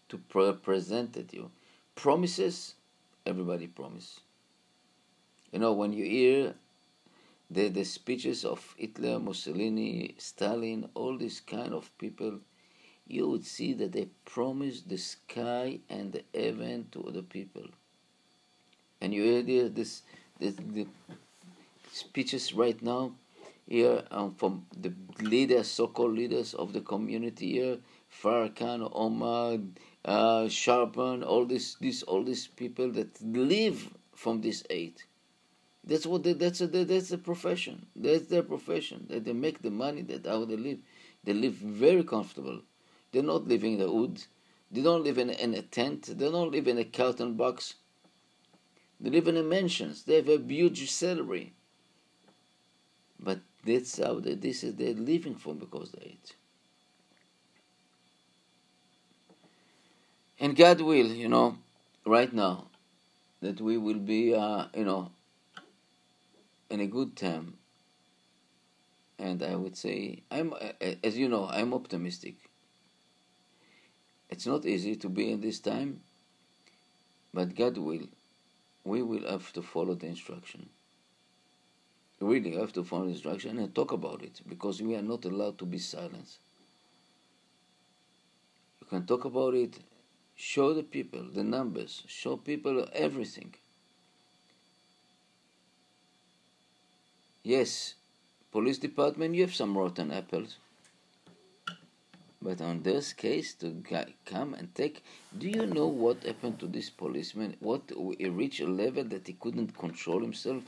to 0.09 0.17
presented 0.53 1.31
you. 1.31 1.51
Promises, 1.95 2.75
everybody 3.25 3.67
promise. 3.67 4.19
You 5.51 5.59
know, 5.59 5.73
when 5.73 5.93
you 5.93 6.03
hear 6.03 6.55
the, 7.51 7.69
the 7.69 7.83
speeches 7.83 8.43
of 8.43 8.73
Hitler, 8.77 9.19
Mussolini, 9.19 10.15
Stalin, 10.17 10.89
all 10.95 11.17
these 11.17 11.39
kind 11.39 11.73
of 11.73 11.95
people, 11.99 12.39
you 13.07 13.29
would 13.29 13.45
see 13.45 13.73
that 13.73 13.91
they 13.91 14.07
promised 14.25 14.89
the 14.89 14.97
sky 14.97 15.79
and 15.89 16.13
the 16.13 16.23
heaven 16.33 16.87
to 16.91 17.03
other 17.03 17.21
people. 17.21 17.65
And 19.01 19.13
you 19.13 19.23
hear 19.23 19.69
this, 19.69 20.01
this 20.39 20.55
the 20.55 20.87
speeches 21.93 22.53
right 22.53 22.81
now 22.81 23.11
here 23.67 24.03
um, 24.11 24.33
from 24.35 24.65
the 24.75 24.93
leaders, 25.21 25.67
so-called 25.67 26.13
leaders 26.13 26.53
of 26.53 26.73
the 26.73 26.81
community 26.81 27.53
here, 27.53 27.77
Farrakhan, 28.21 28.89
Omar, 28.93 29.59
uh, 30.05 30.43
Sharpton, 30.47 31.25
all 31.25 31.45
these, 31.45 31.77
these, 31.79 32.03
all 32.03 32.23
these 32.23 32.47
people 32.47 32.91
that 32.91 33.21
live 33.21 33.89
from 34.15 34.41
this 34.41 34.63
aid. 34.69 35.01
That's 35.85 36.05
what 36.05 36.23
they, 36.23 36.33
that's 36.33 36.61
a, 36.61 36.67
that's 36.67 37.11
a 37.11 37.17
profession. 37.17 37.85
That's 37.95 38.27
their 38.27 38.43
profession. 38.43 39.05
That 39.09 39.25
they 39.25 39.33
make 39.33 39.61
the 39.61 39.71
money. 39.71 40.01
That 40.01 40.25
how 40.25 40.45
they 40.45 40.55
live. 40.55 40.79
They 41.25 41.33
live 41.33 41.53
very 41.53 42.03
comfortable. 42.03 42.61
They're 43.11 43.21
not 43.23 43.47
living 43.47 43.73
in 43.73 43.79
the 43.79 43.91
woods. 43.91 44.27
They 44.71 44.81
don't 44.81 45.03
live 45.03 45.17
in, 45.17 45.29
in 45.29 45.53
a 45.53 45.61
tent. 45.61 46.17
They 46.17 46.31
don't 46.31 46.51
live 46.51 46.67
in 46.67 46.77
a 46.77 46.85
carton 46.85 47.35
box. 47.35 47.75
They 48.99 49.09
live 49.09 49.27
in 49.27 49.47
mansions. 49.49 50.03
They 50.03 50.15
have 50.15 50.29
a 50.29 50.37
huge 50.37 50.89
salary. 50.89 51.53
But 53.23 53.39
that's 53.65 53.97
how 53.99 54.17
uh, 54.17 54.19
they, 54.19 54.35
this 54.35 54.63
is 54.63 54.75
they're 54.75 54.93
living 54.93 55.35
from 55.35 55.57
because 55.57 55.91
they 55.91 56.05
eat. 56.05 56.35
And 60.39 60.55
God 60.55 60.81
will, 60.81 61.07
you 61.07 61.29
know, 61.29 61.57
right 62.05 62.31
now, 62.33 62.67
that 63.41 63.61
we 63.61 63.77
will 63.77 63.99
be, 63.99 64.35
uh, 64.35 64.65
you 64.75 64.83
know, 64.83 65.11
in 66.69 66.81
a 66.81 66.87
good 66.87 67.15
time. 67.15 67.53
And 69.17 69.41
I 69.41 69.55
would 69.55 69.77
say, 69.77 70.23
I'm, 70.29 70.53
uh, 70.53 70.73
uh, 70.81 70.95
as 71.03 71.17
you 71.17 71.29
know, 71.29 71.47
I'm 71.47 71.73
optimistic. 71.73 72.35
It's 74.29 74.45
not 74.45 74.65
easy 74.65 74.95
to 74.97 75.09
be 75.09 75.31
in 75.31 75.39
this 75.39 75.59
time, 75.59 76.01
but 77.33 77.55
God 77.55 77.77
will. 77.77 78.07
We 78.83 79.01
will 79.01 79.29
have 79.29 79.53
to 79.53 79.61
follow 79.61 79.95
the 79.95 80.07
instruction. 80.07 80.69
Really 82.23 82.55
have 82.55 82.71
to 82.73 82.83
the 82.83 82.95
instruction 83.03 83.59
and 83.59 83.75
talk 83.75 83.91
about 83.91 84.23
it 84.23 84.39
because 84.47 84.81
we 84.81 84.95
are 84.95 85.01
not 85.01 85.25
allowed 85.25 85.57
to 85.57 85.65
be 85.65 85.77
silent. 85.77 86.37
You 88.79 88.87
can 88.87 89.05
talk 89.05 89.25
about 89.25 89.53
it, 89.55 89.77
show 90.33 90.73
the 90.73 90.83
people 90.83 91.21
the 91.23 91.43
numbers, 91.43 92.01
show 92.07 92.37
people 92.37 92.87
everything. 92.93 93.53
Yes, 97.43 97.95
police 98.53 98.77
department, 98.77 99.35
you 99.35 99.41
have 99.41 99.53
some 99.53 99.77
rotten 99.77 100.09
apples. 100.09 100.55
But 102.41 102.61
on 102.61 102.83
this 102.83 103.11
case, 103.11 103.53
to 103.55 103.83
come 104.23 104.53
and 104.53 104.73
take, 104.73 105.03
do 105.37 105.49
you 105.49 105.65
know 105.65 105.87
what 105.87 106.23
happened 106.23 106.59
to 106.59 106.67
this 106.67 106.89
policeman? 106.89 107.57
What 107.59 107.91
he 108.17 108.29
reached 108.29 108.61
a 108.61 108.67
level 108.67 109.03
that 109.03 109.27
he 109.27 109.33
couldn't 109.33 109.77
control 109.77 110.21
himself, 110.21 110.63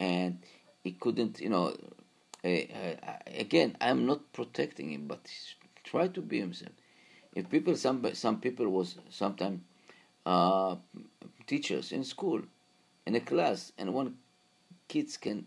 and 0.00 0.38
he 0.86 0.92
couldn't, 0.92 1.40
you 1.40 1.48
know. 1.48 1.76
Uh, 2.44 2.48
uh, 2.48 3.18
again, 3.26 3.76
I'm 3.80 4.06
not 4.06 4.32
protecting 4.32 4.92
him, 4.92 5.06
but 5.08 5.26
try 5.82 6.06
to 6.08 6.20
be 6.20 6.38
himself. 6.38 6.72
If 7.34 7.50
people, 7.50 7.74
some 7.76 8.14
some 8.14 8.40
people 8.40 8.68
was 8.68 8.96
sometimes 9.10 9.60
uh, 10.24 10.76
teachers 11.46 11.92
in 11.92 12.04
school, 12.04 12.42
in 13.04 13.16
a 13.16 13.20
class, 13.20 13.72
and 13.76 13.92
one 13.92 14.16
kids 14.88 15.16
can 15.16 15.46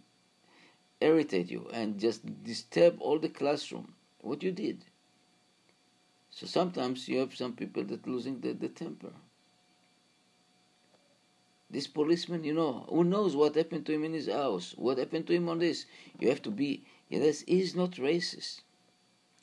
irritate 1.02 1.50
you 1.50 1.70
and 1.72 2.00
just 2.00 2.22
disturb 2.44 2.98
all 3.00 3.20
the 3.20 3.30
classroom. 3.30 3.94
What 4.22 4.44
you 4.44 4.52
did? 4.52 4.84
So 6.30 6.46
sometimes 6.46 7.08
you 7.08 7.20
have 7.20 7.36
some 7.36 7.54
people 7.54 7.84
that 7.86 8.08
losing 8.08 8.42
the, 8.42 8.54
the 8.54 8.70
temper. 8.70 9.14
This 11.72 11.86
policeman, 11.86 12.44
you 12.44 12.54
know, 12.54 12.86
who 12.90 13.04
knows 13.04 13.36
what 13.36 13.56
happened 13.56 13.86
to 13.86 13.94
him 13.94 14.04
in 14.04 14.14
his 14.14 14.28
house, 14.28 14.74
what 14.76 14.98
happened 14.98 15.28
to 15.28 15.34
him 15.34 15.50
on 15.50 15.60
this. 15.60 15.86
You 16.20 16.30
have 16.30 16.42
to 16.44 16.52
be, 16.52 16.84
yes, 17.10 17.42
he's 17.42 17.76
not 17.76 17.92
racist. 17.92 18.62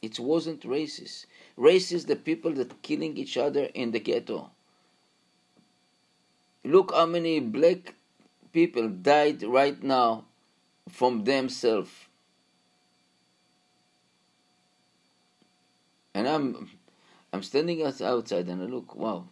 It 0.02 0.18
wasn't 0.18 0.62
racist. 0.62 1.26
Racist 1.56 2.06
the 2.06 2.16
people 2.16 2.52
that 2.54 2.82
killing 2.82 3.16
each 3.16 3.36
other 3.36 3.64
in 3.74 3.92
the 3.92 4.00
ghetto. 4.00 4.50
Look 6.64 6.92
how 6.92 7.06
many 7.06 7.38
black 7.38 7.94
people 8.52 8.88
died 8.88 9.42
right 9.44 9.80
now 9.82 10.24
from 10.88 11.24
themselves. 11.24 11.90
And 16.12 16.26
I'm 16.26 16.70
I'm 17.32 17.42
standing 17.42 17.82
outside 17.82 18.48
and 18.48 18.62
I 18.62 18.66
look, 18.66 18.96
wow, 18.96 19.28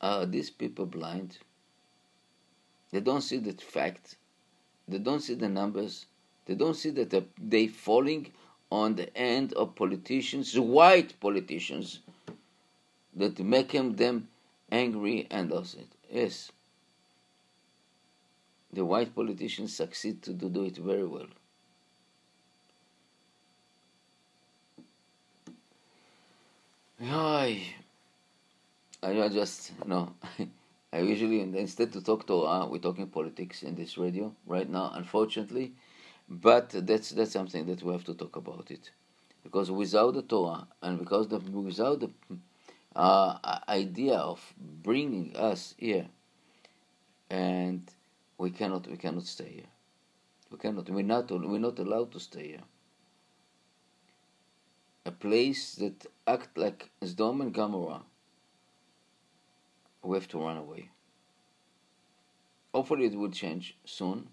are 0.00 0.24
these 0.24 0.50
people 0.50 0.86
blind? 0.86 1.38
They 2.90 3.00
don't 3.00 3.22
see 3.22 3.38
the 3.38 3.52
fact. 3.52 4.16
They 4.88 4.98
don't 4.98 5.20
see 5.20 5.34
the 5.34 5.48
numbers. 5.48 6.06
They 6.46 6.54
don't 6.54 6.74
see 6.74 6.90
that 6.90 7.24
they 7.38 7.66
falling 7.68 8.32
on 8.70 8.96
the 8.96 9.16
end 9.16 9.52
of 9.54 9.74
politicians, 9.74 10.58
white 10.58 11.18
politicians, 11.20 12.00
that 13.14 13.38
make 13.40 13.74
them 13.74 13.96
them 13.96 14.28
angry 14.70 15.26
and 15.30 15.52
it. 15.74 15.88
Yes, 16.10 16.52
the 18.72 18.84
white 18.84 19.14
politicians 19.14 19.74
succeed 19.74 20.22
to 20.22 20.32
do 20.32 20.64
it 20.64 20.76
very 20.76 21.04
well. 21.04 21.26
I, 29.02 29.12
I 29.22 29.28
just, 29.28 29.72
know, 29.86 30.12
I 30.92 31.00
usually, 31.00 31.40
instead 31.40 31.92
to 31.92 32.02
talk 32.02 32.26
Torah, 32.26 32.66
we're 32.66 32.78
talking 32.78 33.06
politics 33.08 33.62
in 33.62 33.76
this 33.76 33.96
radio 33.96 34.34
right 34.46 34.68
now, 34.68 34.90
unfortunately. 34.94 35.72
But 36.28 36.70
that's 36.70 37.10
that's 37.10 37.32
something 37.32 37.66
that 37.66 37.82
we 37.82 37.92
have 37.92 38.04
to 38.04 38.14
talk 38.14 38.36
about 38.36 38.70
it, 38.70 38.90
because 39.42 39.70
without 39.70 40.14
the 40.14 40.22
Torah 40.22 40.66
and 40.82 40.98
because 40.98 41.28
the 41.28 41.38
without 41.38 42.00
the 42.00 42.10
uh, 42.94 43.38
idea 43.68 44.14
of 44.14 44.54
bringing 44.58 45.36
us 45.36 45.74
here, 45.78 46.06
and 47.30 47.90
we 48.38 48.50
cannot 48.50 48.86
we 48.88 48.96
cannot 48.96 49.26
stay 49.26 49.50
here. 49.50 49.72
We 50.50 50.58
cannot. 50.58 50.88
We're 50.90 51.02
not 51.04 51.30
we're 51.30 51.58
not 51.58 51.78
allowed 51.80 52.12
to 52.12 52.20
stay 52.20 52.48
here. 52.48 52.64
A 55.06 55.10
place 55.10 55.74
that 55.76 56.06
act 56.26 56.56
like 56.56 56.90
Sodom 57.02 57.40
and 57.40 57.52
Gomorrah. 57.54 58.02
We 60.02 60.16
have 60.16 60.28
to 60.28 60.38
run 60.38 60.56
away. 60.58 60.90
Hopefully, 62.74 63.06
it 63.06 63.14
will 63.14 63.30
change 63.30 63.76
soon 63.84 64.28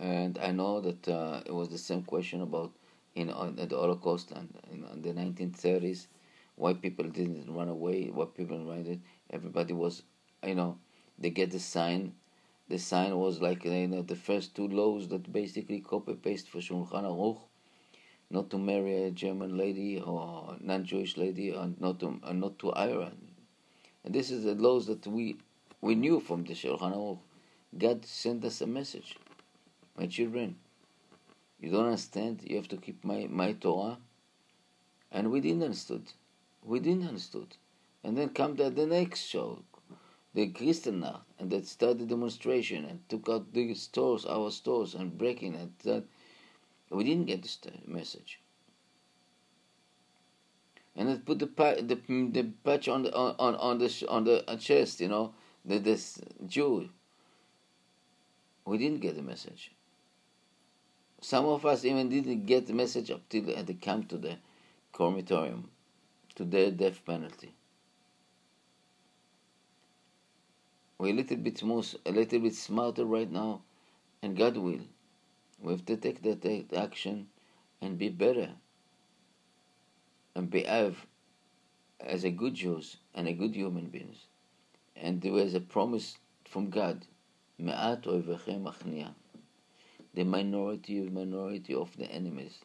and 0.00 0.38
I 0.38 0.52
know 0.52 0.80
that 0.80 1.08
uh, 1.08 1.42
it 1.46 1.52
was 1.52 1.68
the 1.68 1.78
same 1.78 2.02
question 2.02 2.40
about 2.42 2.72
in 3.14 3.30
uh, 3.30 3.50
the 3.54 3.76
Holocaust 3.76 4.30
and 4.32 4.48
in 4.72 5.02
the 5.02 5.12
1930s, 5.12 6.06
why 6.56 6.74
people 6.74 7.06
didn't 7.06 7.52
run 7.52 7.68
away, 7.68 8.06
why 8.12 8.26
people 8.26 8.64
ran 8.64 8.86
it. 8.86 9.00
Everybody 9.30 9.72
was, 9.74 10.02
you 10.44 10.54
know, 10.54 10.78
they 11.18 11.30
get 11.30 11.50
the 11.50 11.58
sign. 11.60 12.14
The 12.68 12.78
sign 12.78 13.16
was 13.16 13.40
like 13.40 13.64
you 13.64 13.88
know 13.88 14.02
the 14.02 14.16
first 14.16 14.54
two 14.54 14.68
laws 14.68 15.08
that 15.08 15.32
basically 15.32 15.80
copy 15.80 16.14
paste 16.14 16.48
for 16.48 16.58
Shulchan 16.58 17.04
Aruch, 17.04 17.40
not 18.30 18.50
to 18.50 18.58
marry 18.58 19.04
a 19.04 19.10
German 19.10 19.56
lady 19.56 20.00
or 20.00 20.56
non-Jewish 20.60 21.16
lady, 21.16 21.52
or 21.52 21.70
not 21.80 21.98
to 22.00 22.20
or 22.22 22.34
not 22.34 22.58
to 22.60 22.72
Iran. 22.74 23.27
And 24.08 24.14
this 24.14 24.30
is 24.30 24.44
the 24.44 24.54
laws 24.54 24.86
that 24.86 25.06
we 25.06 25.36
we 25.82 25.94
knew 25.94 26.18
from 26.18 26.44
the 26.44 26.54
Shulchan 26.54 26.94
Aruch. 26.96 27.18
God 27.76 28.06
sent 28.06 28.42
us 28.42 28.62
a 28.62 28.66
message 28.66 29.18
my 29.98 30.06
children, 30.06 30.56
you 31.60 31.70
don't 31.70 31.84
understand, 31.84 32.40
you 32.42 32.56
have 32.56 32.68
to 32.68 32.78
keep 32.78 33.04
my, 33.04 33.26
my 33.28 33.52
Torah. 33.52 33.98
And 35.12 35.30
we 35.30 35.42
didn't 35.42 35.62
understood. 35.62 36.04
We 36.64 36.80
didn't 36.80 37.06
understood. 37.06 37.58
And 38.02 38.16
then 38.16 38.30
come 38.30 38.56
the, 38.56 38.70
the 38.70 38.86
next 38.86 39.26
show, 39.26 39.62
the 40.32 40.48
Kristallnacht, 40.52 41.24
and 41.38 41.50
that 41.50 41.66
started 41.66 42.08
demonstration 42.08 42.86
and 42.86 43.06
took 43.10 43.28
out 43.28 43.52
the 43.52 43.74
stores, 43.74 44.24
our 44.24 44.50
stores, 44.50 44.94
and 44.94 45.18
breaking 45.18 45.54
it. 45.54 45.78
That 45.80 46.04
we 46.88 47.04
didn't 47.04 47.26
get 47.26 47.42
the 47.42 47.72
message. 47.86 48.40
And 50.98 51.08
it 51.08 51.24
put 51.24 51.38
the 51.38 51.46
the, 51.46 51.94
the 52.32 52.42
patch 52.64 52.88
on 52.88 53.04
the 53.04 53.14
on, 53.14 53.54
on 53.54 53.78
the 53.78 54.04
on 54.08 54.24
the 54.24 54.50
uh, 54.50 54.56
chest, 54.56 55.00
you 55.00 55.06
know, 55.06 55.32
the 55.64 55.78
this 55.78 56.20
Jew. 56.44 56.88
We 58.64 58.78
didn't 58.78 59.00
get 59.00 59.14
the 59.14 59.22
message. 59.22 59.70
Some 61.20 61.46
of 61.46 61.64
us 61.64 61.84
even 61.84 62.08
didn't 62.08 62.46
get 62.46 62.66
the 62.66 62.72
message 62.72 63.12
up 63.12 63.28
till 63.28 63.42
they 63.44 63.74
come 63.74 64.04
to 64.06 64.18
the 64.18 64.38
crematorium, 64.92 65.70
to 66.34 66.44
the 66.44 66.72
death 66.72 67.04
penalty. 67.06 67.54
We're 70.98 71.12
a 71.12 71.16
little 71.16 71.36
bit 71.36 71.62
more, 71.62 71.84
a 72.06 72.10
little 72.10 72.40
bit 72.40 72.56
smarter 72.56 73.04
right 73.04 73.30
now, 73.30 73.62
and 74.20 74.36
God 74.36 74.56
will. 74.56 74.80
We 75.60 75.72
have 75.72 75.86
to 75.86 75.96
take 75.96 76.22
that 76.22 76.72
action 76.76 77.28
and 77.80 77.96
be 77.98 78.08
better 78.08 78.50
and 80.38 80.48
behave 80.48 81.04
as 82.00 82.22
a 82.22 82.30
good 82.30 82.54
Jews 82.54 82.98
and 83.12 83.26
a 83.26 83.32
good 83.32 83.56
human 83.56 83.86
beings. 83.86 84.26
And 84.96 85.20
there 85.20 85.32
was 85.32 85.52
a 85.54 85.60
promise 85.60 86.16
from 86.44 86.70
God, 86.70 87.04
Me'at 87.58 88.04
the 90.14 90.24
minority 90.24 91.04
of 91.04 91.12
minority 91.12 91.74
of 91.74 91.96
the 91.96 92.06
enemies. 92.06 92.58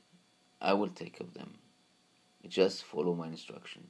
I 0.62 0.74
will 0.74 0.90
take 0.90 1.20
of 1.20 1.34
them. 1.34 1.56
Just 2.48 2.84
follow 2.84 3.16
my 3.16 3.28
instruction. 3.28 3.88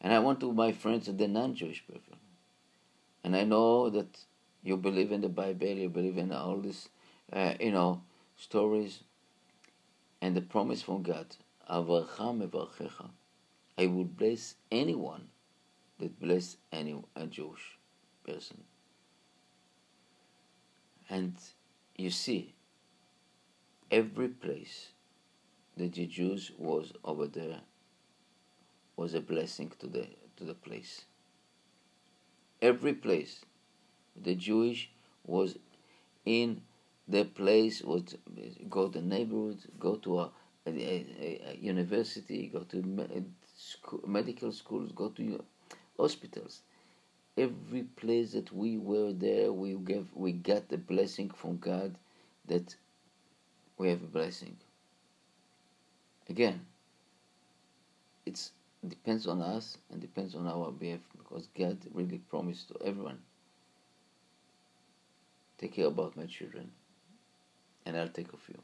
And 0.00 0.12
I 0.12 0.18
want 0.18 0.40
to 0.40 0.52
my 0.52 0.72
friends 0.72 1.06
the 1.06 1.28
non-Jewish 1.28 1.86
people. 1.86 2.18
And 3.22 3.36
I 3.36 3.44
know 3.44 3.88
that 3.90 4.18
you 4.64 4.76
believe 4.76 5.12
in 5.12 5.20
the 5.20 5.28
Bible, 5.28 5.68
you 5.68 5.88
believe 5.88 6.18
in 6.18 6.32
all 6.32 6.58
these, 6.58 6.88
uh, 7.32 7.54
you 7.60 7.70
know, 7.70 8.02
stories, 8.36 9.00
and 10.20 10.36
the 10.36 10.42
promise 10.42 10.82
from 10.82 11.02
God. 11.02 11.26
I 11.68 11.78
would 13.86 14.16
bless 14.16 14.54
anyone 14.70 15.28
that 15.98 16.20
bless 16.20 16.56
any 16.72 17.02
a 17.14 17.26
Jewish 17.26 17.78
person. 18.24 18.64
And 21.08 21.36
you 21.96 22.10
see, 22.10 22.54
every 23.90 24.28
place 24.28 24.88
that 25.76 25.94
the 25.94 26.06
Jews 26.06 26.52
was 26.58 26.92
over 27.04 27.26
there 27.26 27.60
was 28.96 29.14
a 29.14 29.20
blessing 29.20 29.72
to 29.78 29.86
the 29.86 30.08
to 30.36 30.44
the 30.44 30.54
place. 30.54 31.04
Every 32.60 32.94
place 32.94 33.40
the 34.14 34.34
Jewish 34.34 34.90
was 35.24 35.58
in 36.24 36.62
the 37.08 37.24
place 37.24 37.82
would 37.82 38.18
go 38.68 38.88
to 38.88 39.00
neighborhood, 39.00 39.58
go 39.78 39.96
to 39.96 40.20
a, 40.20 40.30
a, 40.66 41.06
a, 41.50 41.58
university, 41.60 42.48
go 42.52 42.60
to 42.60 42.82
school, 43.56 44.02
medical 44.06 44.52
schools, 44.52 44.92
go 44.92 45.08
to 45.10 45.42
hospitals. 45.98 46.62
Every 47.38 47.82
place 47.82 48.32
that 48.32 48.52
we 48.52 48.78
were 48.78 49.12
there, 49.12 49.52
we 49.52 49.74
gave, 49.74 50.06
we 50.14 50.32
got 50.32 50.68
the 50.68 50.78
blessing 50.78 51.30
from 51.30 51.58
God 51.58 51.96
that 52.46 52.74
we 53.78 53.90
have 53.90 54.02
a 54.02 54.06
blessing. 54.06 54.56
Again, 56.28 56.64
it 58.24 58.50
depends 58.86 59.26
on 59.26 59.42
us 59.42 59.78
and 59.90 60.00
depends 60.00 60.34
on 60.34 60.46
our 60.46 60.70
behavior 60.72 61.00
because 61.18 61.48
God 61.56 61.78
really 61.92 62.18
promised 62.18 62.68
to 62.68 62.78
everyone 62.84 63.18
take 65.58 65.74
care 65.74 65.86
about 65.86 66.16
my 66.16 66.26
children 66.26 66.70
and 67.84 67.96
I'll 67.96 68.08
take 68.08 68.32
of 68.32 68.40
you. 68.48 68.58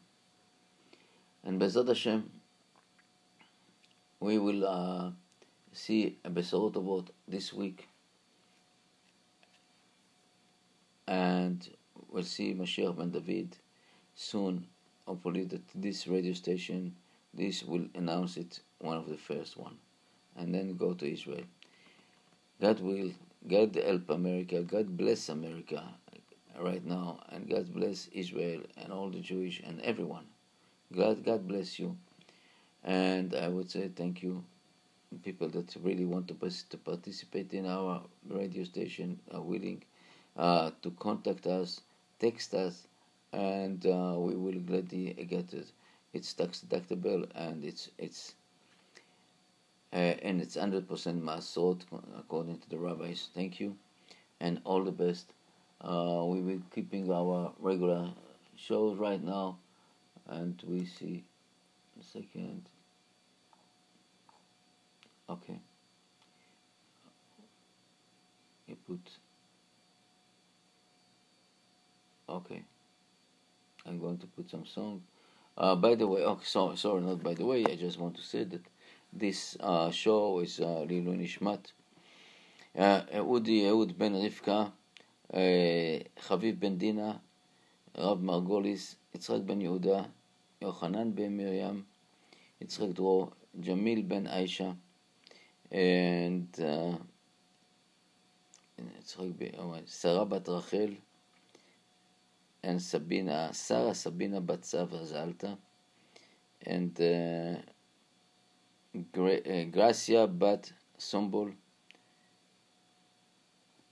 And 1.45 1.61
B'ezrat 1.61 1.88
Hashem, 1.88 2.30
we 4.20 4.38
will 4.38 4.66
uh, 4.66 5.11
see 5.72 6.18
a 6.24 6.30
Besorot 6.30 6.76
about 6.76 7.11
this 7.26 7.53
week 7.53 7.88
and 11.07 11.68
we'll 12.11 12.22
see 12.22 12.55
Mashiach 12.55 12.97
ben 12.97 13.11
David 13.11 13.57
soon. 14.14 14.66
Hopefully, 15.07 15.45
that 15.45 15.62
this 15.74 16.07
radio 16.07 16.32
station, 16.32 16.95
this 17.34 17.62
will 17.64 17.86
announce 17.95 18.36
it 18.36 18.61
one 18.78 18.97
of 18.97 19.09
the 19.09 19.16
first 19.16 19.57
one, 19.57 19.76
and 20.36 20.55
then 20.55 20.76
go 20.76 20.95
to 20.95 21.12
Israel. 21.12 21.45
God 22.61 22.80
will, 22.80 23.11
God 23.49 23.74
help 23.74 24.09
America. 24.11 24.62
God 24.62 24.97
bless 24.97 25.28
America 25.28 25.82
right 26.59 26.84
now, 26.84 27.20
and 27.30 27.49
God 27.49 27.74
bless 27.74 28.07
Israel 28.12 28.62
and 28.76 28.93
all 28.93 29.11
the 29.11 29.20
Jewish 29.20 29.61
and 29.66 29.80
everyone. 29.82 30.26
God, 30.95 31.24
God 31.24 31.49
bless 31.49 31.78
you, 31.78 31.97
and 32.84 33.34
I 33.34 33.49
would 33.49 33.70
say 33.70 33.88
thank 33.88 34.22
you, 34.22 34.45
people 35.22 35.49
that 35.51 35.74
really 35.82 36.05
want 36.05 36.28
to, 36.28 36.34
to 36.70 36.76
participate 36.78 37.53
in 37.55 37.66
our 37.66 38.03
radio 38.28 38.64
station 38.64 39.20
are 39.32 39.40
willing 39.40 39.82
uh, 40.36 40.70
to 40.82 40.90
contact 40.93 41.47
us, 41.47 41.80
text 42.18 42.55
us, 42.55 42.86
and 43.32 43.84
uh, 43.86 44.14
we 44.18 44.34
will 44.34 44.61
gladly 44.61 45.14
get 45.28 45.53
it. 45.55 45.72
It's 46.12 46.32
tax 46.34 46.64
deductible 46.68 47.26
and 47.34 47.64
it's 47.64 47.90
it's 47.99 48.34
uh, 49.93 49.97
and 49.97 50.40
it's 50.40 50.57
hundred 50.57 50.88
percent 50.88 51.22
masot 51.24 51.80
according 52.18 52.59
to 52.59 52.70
the 52.70 52.78
rabbis. 52.78 53.28
Thank 53.34 53.61
you, 53.61 53.76
and 54.40 54.61
all 54.64 54.84
the 54.84 54.93
best. 54.93 55.32
Uh, 55.80 56.22
we 56.26 56.40
will 56.40 56.61
keeping 56.74 57.11
our 57.12 57.53
regular 57.59 58.11
shows 58.57 58.99
right 58.99 59.22
now, 59.22 59.59
and 60.29 60.62
we 60.66 60.85
see 60.85 61.25
second. 62.01 62.62
Okay. 65.29 65.59
You 68.66 68.77
put 68.87 69.01
okay. 72.29 72.62
I'm 73.87 73.99
going 74.01 74.18
to 74.18 74.27
put 74.27 74.51
some 74.51 74.66
song. 74.66 75.03
Uh, 75.57 75.75
by 75.75 75.95
the 75.95 76.07
way 76.07 76.23
okay 76.23 76.45
sorry 76.45 76.77
sorry 76.77 77.03
not 77.03 77.23
by 77.23 77.35
the 77.35 77.45
way 77.45 77.64
I 77.66 77.77
just 77.77 77.99
want 77.99 78.16
to 78.16 78.23
say 78.23 78.45
that 78.45 78.62
this 79.12 79.57
uh, 79.61 79.91
show 79.91 80.41
is 80.41 80.61
uh, 80.61 80.87
Le'ilui 80.89 81.18
Nishmat. 81.18 81.73
אודי 83.18 83.68
אהוד 83.68 83.99
בן 83.99 84.14
רבקה, 84.14 84.64
חביב 86.18 86.61
בן 86.61 86.79
דינה, 86.79 87.12
רב 87.99 88.20
יצחק 89.16 89.39
בן 89.45 89.62
יהודה, 89.62 90.03
יוחנן 90.62 91.16
בן 91.16 91.38
מרים, 91.38 91.84
יצחק 92.62 92.89
דרור, 92.93 93.32
ג'מיל 93.60 94.01
בן 94.01 94.28
עיישה, 94.28 94.72
and 95.72 96.60
uh, 96.60 96.95
שרה 99.86 100.26
בת 100.26 100.49
רחל, 100.49 100.93
and 102.64 102.82
Sabina, 102.82 103.53
Sarah 103.53 103.93
Sabina 103.93 104.41
Batsava 104.41 105.05
Zalta, 105.05 105.58
and 106.66 106.99
uh, 106.99 107.55
Gra- 109.12 109.45
uh, 109.45 109.64
Gracia 109.66 110.28
Bat 110.28 110.72
Sombol, 110.99 111.53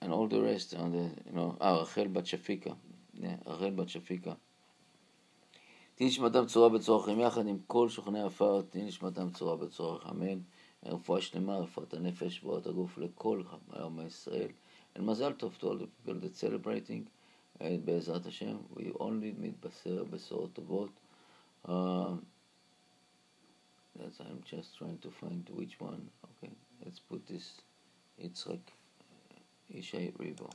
and 0.02 0.12
all 0.12 0.28
the 0.28 0.42
rest 0.42 0.76
on 0.76 0.92
the 0.92 1.10
you 1.26 1.34
know 1.34 1.58
ah, 1.62 1.74
רחל 1.82 2.08
בת 2.08 2.26
שפיקה, 2.26 2.74
רחל 3.46 3.70
בת 3.70 3.90
שפיקה. 3.90 4.34
תהי 6.01 6.09
נשמתם 6.09 6.47
צורה 6.47 6.69
בצורכם 6.69 7.21
יחד 7.21 7.47
עם 7.47 7.59
כל 7.67 7.89
שוכני 7.89 8.23
עפר, 8.23 8.63
תהי 8.63 8.83
נשמתם 8.83 9.31
צורה 9.31 9.57
בצורך, 9.57 10.07
אמן. 10.11 10.41
רפואה 10.85 11.23
שלמה, 11.23 11.59
רפואת 11.59 11.95
הנפש, 11.95 12.39
רפואת 12.39 12.67
הגוף 12.67 12.99
לכל 12.99 13.43
עם 13.75 14.07
ישראל. 14.07 14.49
And 14.97 15.01
מזל 15.01 15.33
טוב 15.33 15.57
to 15.61 15.63
all 15.63 15.79
the 15.79 16.09
people 16.09 16.21
that 16.21 16.41
celebrating. 16.41 17.09
בעזרת 17.85 18.27
השם, 18.27 18.57
we 18.75 18.99
only 18.99 19.35
מתבשר 19.39 20.05
בשורות 20.05 20.53
טובות. 20.53 20.91
That's, 21.65 21.71
I'm 24.21 24.43
just 24.45 24.77
trying 24.79 24.99
to 25.03 25.11
find 25.11 25.51
which 25.59 25.81
one. 25.81 26.11
Okay, 26.25 26.53
let's 26.85 27.01
put 27.13 27.27
this 27.27 27.61
יצחק 28.19 28.71
ישי 29.71 30.11
ריבו. 30.21 30.49